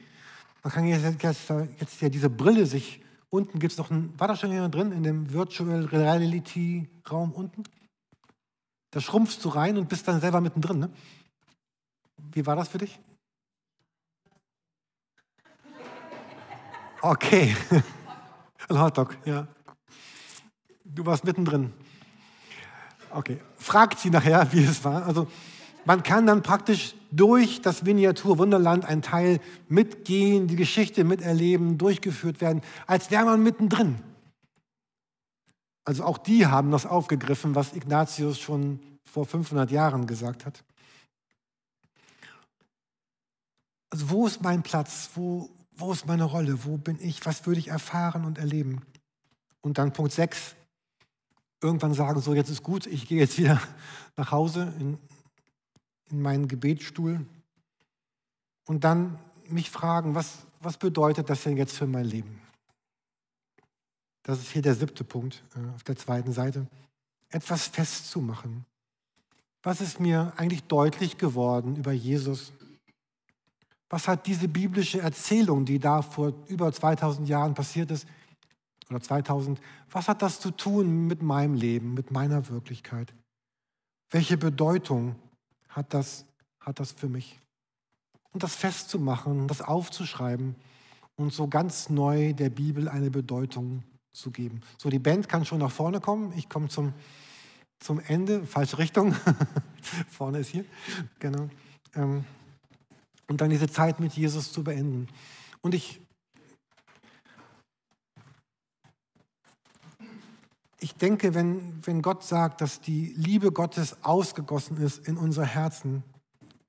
man 0.63 0.73
kann 0.73 0.85
jetzt, 0.85 1.21
jetzt, 1.21 1.49
jetzt 1.79 2.01
ja 2.01 2.09
diese 2.09 2.29
Brille 2.29 2.65
sich 2.65 3.02
Unten 3.33 3.57
gibt 3.57 3.71
es 3.71 3.79
noch 3.79 3.89
ein, 3.89 4.13
war 4.19 4.27
da 4.27 4.35
schon 4.35 4.51
jemand 4.51 4.75
drin 4.75 4.91
in 4.91 5.01
dem 5.01 5.33
Virtual 5.33 5.85
Reality 5.85 6.87
Raum 7.09 7.31
unten? 7.31 7.63
Da 8.91 9.01
schrumpfst 9.01 9.39
du 9.41 9.49
rein 9.49 9.75
und 9.75 9.89
bist 9.89 10.07
dann 10.07 10.21
selber 10.21 10.39
mittendrin. 10.39 10.77
Ne? 10.77 10.93
Wie 12.31 12.45
war 12.45 12.55
das 12.55 12.67
für 12.67 12.77
dich? 12.77 12.99
Okay. 17.01 17.57
Ein 18.69 18.79
Hotdog, 18.79 19.17
ja. 19.25 19.47
Du 20.85 21.03
warst 21.03 21.23
mittendrin. 21.23 21.73
Okay, 23.09 23.41
fragt 23.55 23.97
sie 23.97 24.11
nachher, 24.11 24.53
wie 24.53 24.63
es 24.63 24.83
war. 24.83 25.07
Also 25.07 25.27
man 25.85 26.03
kann 26.03 26.27
dann 26.27 26.43
praktisch 26.43 26.93
durch 27.15 27.61
das 27.61 27.83
Miniatur 27.83 28.39
Wunderland 28.39 28.85
ein 28.85 29.01
Teil 29.01 29.39
mitgehen, 29.67 30.47
die 30.47 30.55
Geschichte 30.55 31.03
miterleben, 31.03 31.77
durchgeführt 31.77 32.41
werden, 32.41 32.61
als 32.87 33.11
wäre 33.11 33.25
man 33.25 33.43
mittendrin. 33.43 33.99
Also 35.85 36.03
auch 36.03 36.17
die 36.17 36.47
haben 36.47 36.71
das 36.71 36.85
aufgegriffen, 36.85 37.55
was 37.55 37.75
Ignatius 37.75 38.39
schon 38.39 38.79
vor 39.03 39.25
500 39.25 39.69
Jahren 39.69 40.07
gesagt 40.07 40.45
hat. 40.45 40.63
Also 43.89 44.09
wo 44.09 44.25
ist 44.25 44.41
mein 44.41 44.63
Platz? 44.63 45.11
Wo, 45.13 45.51
wo 45.75 45.91
ist 45.91 46.07
meine 46.07 46.23
Rolle? 46.23 46.65
Wo 46.65 46.77
bin 46.77 46.97
ich? 46.99 47.23
Was 47.25 47.45
würde 47.45 47.59
ich 47.59 47.67
erfahren 47.67 48.25
und 48.25 48.39
erleben? 48.39 48.81
Und 49.61 49.77
dann 49.77 49.93
Punkt 49.93 50.13
6. 50.13 50.55
Irgendwann 51.61 51.93
sagen, 51.93 52.19
so 52.21 52.33
jetzt 52.33 52.49
ist 52.49 52.63
gut, 52.63 52.87
ich 52.87 53.07
gehe 53.07 53.19
jetzt 53.19 53.37
wieder 53.37 53.61
nach 54.17 54.31
Hause 54.31 54.73
in, 54.79 54.97
in 56.13 56.21
meinen 56.21 56.47
Gebetsstuhl. 56.47 57.25
Und 58.65 58.83
dann 58.85 59.19
mich 59.49 59.69
fragen, 59.69 60.15
was, 60.15 60.47
was 60.61 60.77
bedeutet 60.77 61.29
das 61.29 61.43
denn 61.43 61.57
jetzt 61.57 61.75
für 61.75 61.87
mein 61.87 62.05
Leben? 62.05 62.39
Das 64.21 64.39
ist 64.39 64.51
hier 64.51 64.61
der 64.61 64.75
siebte 64.75 65.03
Punkt 65.03 65.43
äh, 65.55 65.75
auf 65.75 65.83
der 65.83 65.97
zweiten 65.97 66.31
Seite. 66.31 66.67
Etwas 67.29 67.67
festzumachen. 67.67 68.65
Was 69.63 69.81
ist 69.81 69.99
mir 69.99 70.31
eigentlich 70.37 70.63
deutlich 70.63 71.17
geworden 71.17 71.75
über 71.75 71.91
Jesus? 71.91 72.53
Was 73.89 74.07
hat 74.07 74.27
diese 74.27 74.47
biblische 74.47 75.01
Erzählung, 75.01 75.65
die 75.65 75.79
da 75.79 76.01
vor 76.01 76.33
über 76.47 76.71
2000 76.71 77.27
Jahren 77.27 77.53
passiert 77.53 77.91
ist, 77.91 78.07
oder 78.89 79.01
2000, 79.01 79.59
was 79.91 80.07
hat 80.07 80.21
das 80.21 80.39
zu 80.39 80.51
tun 80.51 81.07
mit 81.07 81.21
meinem 81.21 81.55
Leben, 81.55 81.93
mit 81.93 82.11
meiner 82.11 82.49
Wirklichkeit? 82.49 83.13
Welche 84.09 84.37
Bedeutung 84.37 85.15
hat 85.73 85.93
das, 85.93 86.25
hat 86.59 86.79
das 86.79 86.91
für 86.91 87.09
mich? 87.09 87.39
Und 88.31 88.43
das 88.43 88.55
festzumachen, 88.55 89.47
das 89.47 89.61
aufzuschreiben 89.61 90.55
und 91.15 91.33
so 91.33 91.47
ganz 91.47 91.89
neu 91.89 92.33
der 92.33 92.49
Bibel 92.49 92.87
eine 92.87 93.11
Bedeutung 93.11 93.83
zu 94.11 94.31
geben. 94.31 94.61
So, 94.77 94.89
die 94.89 94.99
Band 94.99 95.27
kann 95.27 95.45
schon 95.45 95.59
nach 95.59 95.71
vorne 95.71 95.99
kommen. 95.99 96.33
Ich 96.37 96.49
komme 96.49 96.69
zum, 96.69 96.93
zum 97.79 97.99
Ende, 97.99 98.45
falsche 98.45 98.77
Richtung. 98.77 99.15
vorne 100.09 100.39
ist 100.39 100.49
hier, 100.49 100.65
genau. 101.19 101.49
Ähm, 101.95 102.25
und 103.27 103.41
dann 103.41 103.49
diese 103.49 103.69
Zeit 103.69 103.99
mit 103.99 104.13
Jesus 104.13 104.51
zu 104.51 104.63
beenden. 104.63 105.07
Und 105.61 105.73
ich, 105.73 106.01
ich 110.79 110.92
denke, 111.03 111.33
wenn, 111.35 111.85
wenn 111.85 112.01
Gott 112.01 112.23
sagt, 112.23 112.61
dass 112.61 112.79
die 112.79 113.13
Liebe 113.17 113.51
Gottes 113.51 113.97
ausgegossen 114.03 114.77
ist 114.77 115.05
in 115.05 115.17
unser 115.17 115.45
Herzen, 115.45 116.01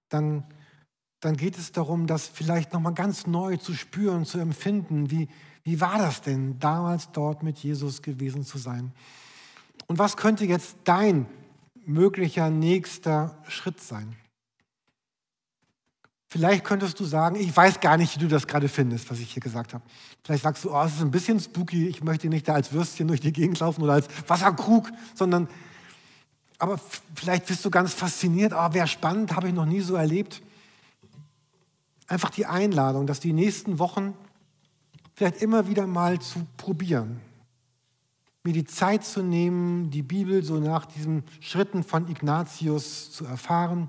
dann, 0.09 0.43
dann 1.21 1.37
geht 1.37 1.57
es 1.57 1.71
darum, 1.71 2.09
das 2.09 2.27
vielleicht 2.27 2.73
nochmal 2.73 2.95
ganz 2.95 3.29
neu 3.29 3.57
zu 3.59 3.75
spüren, 3.75 4.25
zu 4.25 4.39
empfinden, 4.39 5.09
wie, 5.13 5.29
wie 5.63 5.81
war 5.81 5.99
das 5.99 6.21
denn, 6.21 6.59
damals 6.59 7.13
dort 7.13 7.45
mit 7.45 7.59
Jesus 7.59 8.03
gewesen 8.03 8.43
zu 8.43 8.59
sein? 8.59 8.93
Und 9.87 10.01
was 10.01 10.17
könnte 10.17 10.45
jetzt 10.45 10.79
dein 10.83 11.27
möglicher 11.87 12.51
nächster 12.51 13.41
Schritt 13.47 13.81
sein? 13.81 14.17
Vielleicht 16.35 16.65
könntest 16.65 16.99
du 16.99 17.05
sagen, 17.05 17.37
ich 17.37 17.57
weiß 17.57 17.79
gar 17.79 17.97
nicht, 17.97 18.17
wie 18.17 18.19
du 18.19 18.27
das 18.27 18.49
gerade 18.49 18.69
findest, 18.69 19.09
was 19.09 19.21
ich 19.21 19.33
hier 19.33 19.41
gesagt 19.41 19.73
habe. 19.73 19.85
Vielleicht 20.25 20.43
sagst 20.43 20.65
du, 20.65 20.75
oh, 20.75 20.83
es 20.83 20.95
ist 20.95 21.01
ein 21.01 21.13
bisschen 21.13 21.39
spooky, 21.39 21.87
ich 21.87 22.03
möchte 22.03 22.27
nicht 22.27 22.49
da 22.49 22.55
als 22.55 22.73
Würstchen 22.73 23.07
durch 23.07 23.21
die 23.21 23.33
Gegend 23.33 23.61
laufen 23.61 23.83
oder 23.83 23.93
als 23.93 24.09
Wasserkrug, 24.27 24.91
sondern, 25.15 25.47
aber 26.59 26.81
vielleicht 27.15 27.47
bist 27.47 27.65
du 27.65 27.71
ganz 27.71 27.95
fasziniert, 27.95 28.53
oh, 28.53 28.73
wäre 28.73 28.89
spannend, 28.89 29.37
habe 29.37 29.47
ich 29.47 29.55
noch 29.55 29.65
nie 29.65 29.81
so 29.81 29.95
erlebt. 29.95 30.43
Einfach 32.09 32.31
die 32.31 32.47
Einladung, 32.47 33.07
dass 33.07 33.21
die 33.21 33.33
nächsten 33.33 33.79
Wochen 33.79 34.15
vielleicht 35.15 35.41
immer 35.41 35.69
wieder 35.69 35.87
mal 35.87 36.19
zu 36.19 36.45
probieren. 36.57 37.21
Mir 38.43 38.55
die 38.55 38.65
Zeit 38.65 39.05
zu 39.05 39.23
nehmen, 39.23 39.89
die 39.93 40.03
Bibel 40.03 40.43
so 40.43 40.59
nach 40.59 40.85
diesen 40.85 41.23
Schritten 41.39 41.85
von 41.85 42.09
Ignatius 42.09 43.13
zu 43.13 43.25
erfahren. 43.25 43.89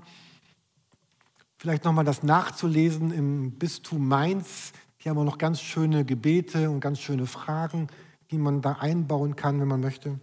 Vielleicht 1.66 1.84
nochmal 1.84 2.04
das 2.04 2.22
nachzulesen 2.22 3.12
im 3.12 3.50
Bistum 3.58 4.06
Mainz. 4.06 4.70
Hier 4.98 5.10
haben 5.10 5.18
wir 5.18 5.24
noch 5.24 5.36
ganz 5.36 5.60
schöne 5.60 6.04
Gebete 6.04 6.70
und 6.70 6.78
ganz 6.78 7.00
schöne 7.00 7.26
Fragen, 7.26 7.88
die 8.30 8.38
man 8.38 8.62
da 8.62 8.74
einbauen 8.74 9.34
kann, 9.34 9.60
wenn 9.60 9.66
man 9.66 9.80
möchte. 9.80 10.20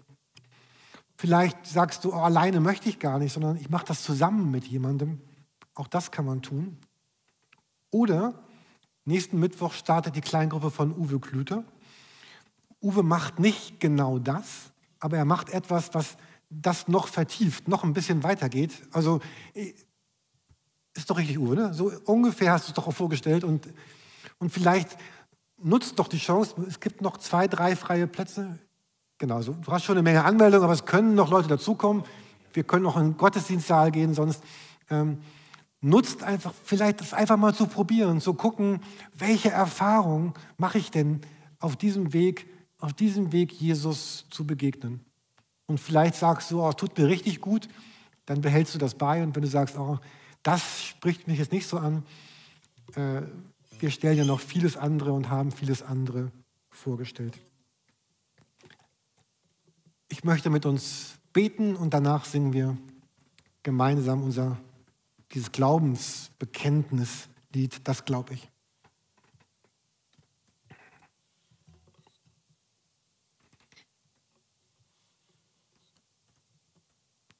Vielleicht 1.17 1.67
sagst 1.67 2.05
du, 2.05 2.13
oh, 2.13 2.19
alleine 2.19 2.61
möchte 2.61 2.87
ich 2.87 2.97
gar 2.97 3.19
nicht, 3.19 3.33
sondern 3.33 3.57
ich 3.57 3.69
mache 3.69 3.83
das 3.83 4.03
zusammen 4.03 4.51
mit 4.51 4.63
jemandem. 4.63 5.19
Auch 5.75 5.89
das 5.89 6.11
kann 6.11 6.23
man 6.23 6.41
tun. 6.41 6.77
Oder 7.91 8.35
Nächsten 9.03 9.37
Mittwoch 9.37 9.73
startet 9.73 10.15
die 10.15 10.21
Kleingruppe 10.21 10.71
von 10.71 10.97
Uwe 10.97 11.19
Klüter. 11.19 11.65
Uwe 12.81 13.03
macht 13.03 13.39
nicht 13.39 13.81
genau 13.81 14.17
das, 14.17 14.71
aber 15.01 15.17
er 15.17 15.25
macht 15.25 15.49
etwas, 15.49 15.93
was 15.93 16.15
das 16.49 16.87
noch 16.87 17.09
vertieft, 17.09 17.67
noch 17.67 17.83
ein 17.83 17.91
bisschen 17.91 18.23
weitergeht. 18.23 18.71
Also 18.93 19.19
ist 20.93 21.09
doch 21.09 21.17
richtig, 21.17 21.39
Uwe, 21.39 21.55
ne? 21.55 21.73
So 21.73 21.91
ungefähr 22.05 22.51
hast 22.51 22.67
du 22.67 22.71
es 22.71 22.75
doch 22.75 22.87
auch 22.87 22.93
vorgestellt 22.93 23.43
und, 23.43 23.67
und 24.39 24.49
vielleicht 24.51 24.97
nutzt 25.57 25.97
doch 25.99 26.07
die 26.07 26.17
Chance. 26.17 26.55
Es 26.67 26.79
gibt 26.79 27.01
noch 27.01 27.17
zwei, 27.17 27.47
drei 27.47 27.75
freie 27.75 28.07
Plätze. 28.07 28.59
Genau, 29.17 29.35
also 29.35 29.53
du 29.53 29.71
hast 29.71 29.83
schon 29.83 29.97
eine 29.97 30.03
Menge 30.03 30.23
Anmeldungen, 30.23 30.63
aber 30.63 30.73
es 30.73 30.85
können 30.85 31.15
noch 31.15 31.31
Leute 31.31 31.47
dazukommen. 31.47 32.03
Wir 32.53 32.63
können 32.63 32.83
noch 32.83 32.97
in 32.97 33.03
den 33.03 33.17
Gottesdienstsaal 33.17 33.91
gehen, 33.91 34.13
sonst. 34.13 34.43
Ähm, 34.89 35.19
nutzt 35.83 36.23
einfach, 36.23 36.53
vielleicht 36.63 37.01
das 37.01 37.13
einfach 37.13 37.37
mal 37.37 37.53
zu 37.53 37.67
probieren, 37.67 38.21
zu 38.21 38.33
gucken, 38.33 38.79
welche 39.13 39.51
Erfahrung 39.51 40.33
mache 40.57 40.77
ich 40.77 40.91
denn 40.91 41.21
auf 41.59 41.75
diesem 41.75 42.13
Weg, 42.13 42.47
auf 42.79 42.93
diesem 42.93 43.31
Weg 43.33 43.51
Jesus 43.51 44.25
zu 44.29 44.47
begegnen. 44.47 45.05
Und 45.65 45.79
vielleicht 45.79 46.15
sagst 46.15 46.51
du, 46.51 46.63
oh, 46.63 46.71
tut 46.71 46.97
mir 46.97 47.07
richtig 47.07 47.41
gut, 47.41 47.67
dann 48.25 48.41
behältst 48.41 48.73
du 48.75 48.79
das 48.79 48.95
bei. 48.95 49.23
Und 49.23 49.35
wenn 49.35 49.41
du 49.41 49.47
sagst, 49.47 49.77
oh, 49.77 49.99
das 50.43 50.83
spricht 50.83 51.27
mich 51.27 51.39
jetzt 51.39 51.51
nicht 51.51 51.67
so 51.67 51.77
an, 51.77 52.05
äh, 52.95 53.23
wir 53.79 53.91
stellen 53.91 54.17
ja 54.17 54.25
noch 54.25 54.39
vieles 54.39 54.77
andere 54.77 55.11
und 55.13 55.29
haben 55.29 55.51
vieles 55.51 55.81
andere 55.81 56.31
vorgestellt. 56.69 57.37
Ich 60.09 60.23
möchte 60.23 60.49
mit 60.49 60.65
uns 60.65 61.17
beten 61.33 61.75
und 61.75 61.93
danach 61.93 62.23
singen 62.25 62.53
wir 62.53 62.77
gemeinsam 63.63 64.23
unser 64.23 64.57
dieses 65.31 65.51
Glaubensbekenntnislied, 65.51 67.87
das 67.87 68.05
glaube 68.05 68.35
ich. 68.35 68.47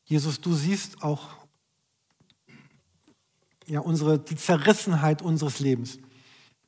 Jesus, 0.06 0.42
du 0.42 0.54
siehst 0.54 1.04
auch 1.04 1.43
ja, 3.68 3.80
unsere, 3.80 4.20
die 4.20 4.36
Zerrissenheit 4.36 5.22
unseres 5.22 5.60
Lebens. 5.60 6.00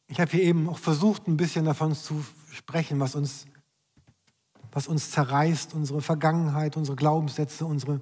Ich 0.07 0.19
habe 0.19 0.31
hier 0.31 0.43
eben 0.43 0.69
auch 0.69 0.77
versucht, 0.77 1.27
ein 1.27 1.37
bisschen 1.37 1.65
davon 1.65 1.95
zu 1.95 2.23
sprechen, 2.51 2.99
was 2.99 3.15
uns, 3.15 3.45
was 4.71 4.87
uns 4.87 5.11
zerreißt, 5.11 5.73
unsere 5.73 6.01
Vergangenheit, 6.01 6.77
unsere 6.77 6.95
Glaubenssätze, 6.95 7.65
unsere 7.65 8.01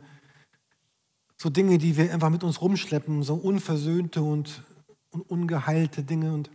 so 1.38 1.50
Dinge, 1.50 1.78
die 1.78 1.98
wir 1.98 2.14
einfach 2.14 2.30
mit 2.30 2.44
uns 2.44 2.62
rumschleppen, 2.62 3.24
so 3.24 3.36
unversöhnte 3.36 4.22
und, 4.22 4.64
und 5.12 5.22
ungeheilte 5.22 6.04
Dinge. 6.04 6.34
Und 6.34 6.50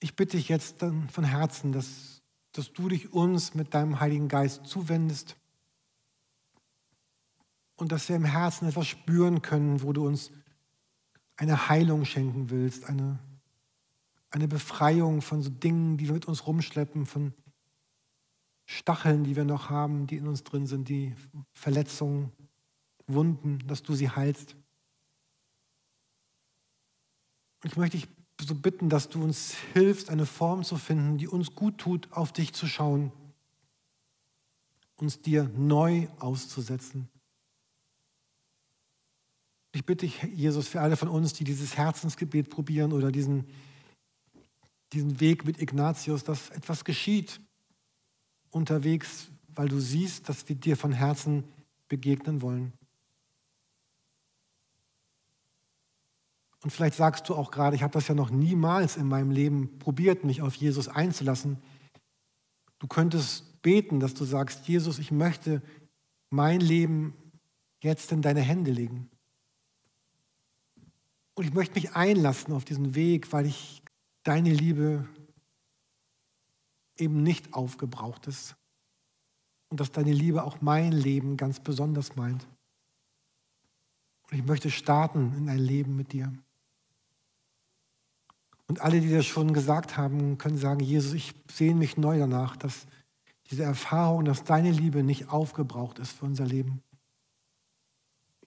ich 0.00 0.16
bitte 0.16 0.36
dich 0.36 0.48
jetzt 0.48 0.82
dann 0.82 1.08
von 1.08 1.24
Herzen, 1.24 1.72
dass, 1.72 2.22
dass 2.52 2.72
du 2.72 2.88
dich 2.88 3.12
uns 3.12 3.54
mit 3.54 3.74
deinem 3.74 4.00
Heiligen 4.00 4.28
Geist 4.28 4.66
zuwendest 4.66 5.36
und 7.76 7.92
dass 7.92 8.08
wir 8.08 8.16
im 8.16 8.24
Herzen 8.24 8.68
etwas 8.68 8.86
spüren 8.86 9.42
können, 9.42 9.82
wo 9.82 9.92
du 9.92 10.06
uns 10.06 10.30
eine 11.36 11.68
Heilung 11.68 12.04
schenken 12.04 12.50
willst, 12.50 12.84
eine, 12.84 13.18
eine 14.30 14.48
Befreiung 14.48 15.22
von 15.22 15.42
so 15.42 15.50
Dingen, 15.50 15.96
die 15.96 16.06
wir 16.06 16.14
mit 16.14 16.26
uns 16.26 16.46
rumschleppen, 16.46 17.06
von 17.06 17.34
Stacheln, 18.66 19.24
die 19.24 19.36
wir 19.36 19.44
noch 19.44 19.70
haben, 19.70 20.06
die 20.06 20.16
in 20.16 20.26
uns 20.26 20.42
drin 20.44 20.66
sind, 20.66 20.88
die 20.88 21.14
Verletzungen. 21.52 22.32
Wunden, 23.06 23.58
dass 23.66 23.82
du 23.82 23.94
sie 23.94 24.08
heilst. 24.08 24.56
Ich 27.64 27.76
möchte 27.76 27.98
dich 27.98 28.08
so 28.40 28.54
bitten, 28.54 28.88
dass 28.88 29.08
du 29.08 29.22
uns 29.22 29.54
hilfst, 29.74 30.10
eine 30.10 30.26
Form 30.26 30.64
zu 30.64 30.76
finden, 30.76 31.18
die 31.18 31.28
uns 31.28 31.54
gut 31.54 31.78
tut, 31.78 32.12
auf 32.12 32.32
dich 32.32 32.52
zu 32.52 32.66
schauen, 32.66 33.12
uns 34.96 35.20
dir 35.20 35.50
neu 35.56 36.08
auszusetzen. 36.18 37.08
Ich 39.74 39.84
bitte 39.84 40.06
dich, 40.06 40.22
Jesus, 40.22 40.68
für 40.68 40.80
alle 40.80 40.96
von 40.96 41.08
uns, 41.08 41.32
die 41.32 41.42
dieses 41.42 41.76
Herzensgebet 41.76 42.48
probieren 42.48 42.92
oder 42.92 43.10
diesen, 43.10 43.44
diesen 44.92 45.18
Weg 45.18 45.44
mit 45.44 45.60
Ignatius, 45.60 46.22
dass 46.22 46.50
etwas 46.50 46.84
geschieht 46.84 47.40
unterwegs, 48.50 49.30
weil 49.48 49.68
du 49.68 49.80
siehst, 49.80 50.28
dass 50.28 50.48
wir 50.48 50.54
dir 50.54 50.76
von 50.76 50.92
Herzen 50.92 51.42
begegnen 51.88 52.40
wollen. 52.40 52.72
Und 56.62 56.70
vielleicht 56.70 56.94
sagst 56.94 57.28
du 57.28 57.34
auch 57.34 57.50
gerade, 57.50 57.74
ich 57.74 57.82
habe 57.82 57.92
das 57.92 58.06
ja 58.06 58.14
noch 58.14 58.30
niemals 58.30 58.96
in 58.96 59.08
meinem 59.08 59.32
Leben 59.32 59.80
probiert, 59.80 60.22
mich 60.22 60.40
auf 60.40 60.54
Jesus 60.54 60.86
einzulassen. 60.86 61.58
Du 62.78 62.86
könntest 62.86 63.60
beten, 63.60 63.98
dass 63.98 64.14
du 64.14 64.24
sagst, 64.24 64.68
Jesus, 64.68 65.00
ich 65.00 65.10
möchte 65.10 65.62
mein 66.30 66.60
Leben 66.60 67.12
jetzt 67.82 68.12
in 68.12 68.22
deine 68.22 68.40
Hände 68.40 68.70
legen. 68.70 69.10
Und 71.34 71.44
ich 71.44 71.52
möchte 71.52 71.74
mich 71.74 71.92
einlassen 71.92 72.54
auf 72.54 72.64
diesen 72.64 72.94
Weg, 72.94 73.32
weil 73.32 73.46
ich 73.46 73.82
deine 74.22 74.52
Liebe 74.52 75.08
eben 76.96 77.22
nicht 77.22 77.54
aufgebraucht 77.54 78.26
ist. 78.26 78.56
Und 79.68 79.80
dass 79.80 79.90
deine 79.90 80.12
Liebe 80.12 80.44
auch 80.44 80.60
mein 80.60 80.92
Leben 80.92 81.36
ganz 81.36 81.58
besonders 81.58 82.14
meint. 82.14 82.46
Und 84.30 84.38
ich 84.38 84.44
möchte 84.44 84.70
starten 84.70 85.34
in 85.36 85.48
ein 85.48 85.58
Leben 85.58 85.96
mit 85.96 86.12
dir. 86.12 86.32
Und 88.66 88.80
alle, 88.80 89.00
die 89.00 89.12
das 89.12 89.26
schon 89.26 89.52
gesagt 89.52 89.96
haben, 89.96 90.38
können 90.38 90.56
sagen, 90.56 90.80
Jesus, 90.80 91.12
ich 91.12 91.34
sehne 91.50 91.74
mich 91.74 91.96
neu 91.96 92.18
danach, 92.18 92.56
dass 92.56 92.86
diese 93.50 93.64
Erfahrung, 93.64 94.24
dass 94.24 94.44
deine 94.44 94.70
Liebe 94.70 95.02
nicht 95.02 95.28
aufgebraucht 95.28 95.98
ist 95.98 96.12
für 96.12 96.24
unser 96.24 96.46
Leben. 96.46 96.82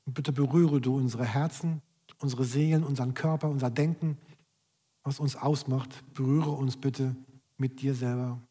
Und 0.05 0.13
bitte 0.13 0.31
berühre 0.31 0.81
du 0.81 0.95
unsere 0.95 1.25
Herzen, 1.25 1.81
unsere 2.21 2.43
Seelen, 2.43 2.83
unseren 2.83 3.13
Körper, 3.13 3.49
unser 3.49 3.69
Denken, 3.69 4.17
was 5.03 5.19
uns 5.19 5.35
ausmacht. 5.35 6.03
Berühre 6.13 6.51
uns 6.51 6.77
bitte 6.77 7.15
mit 7.57 7.81
dir 7.81 7.93
selber. 7.93 8.41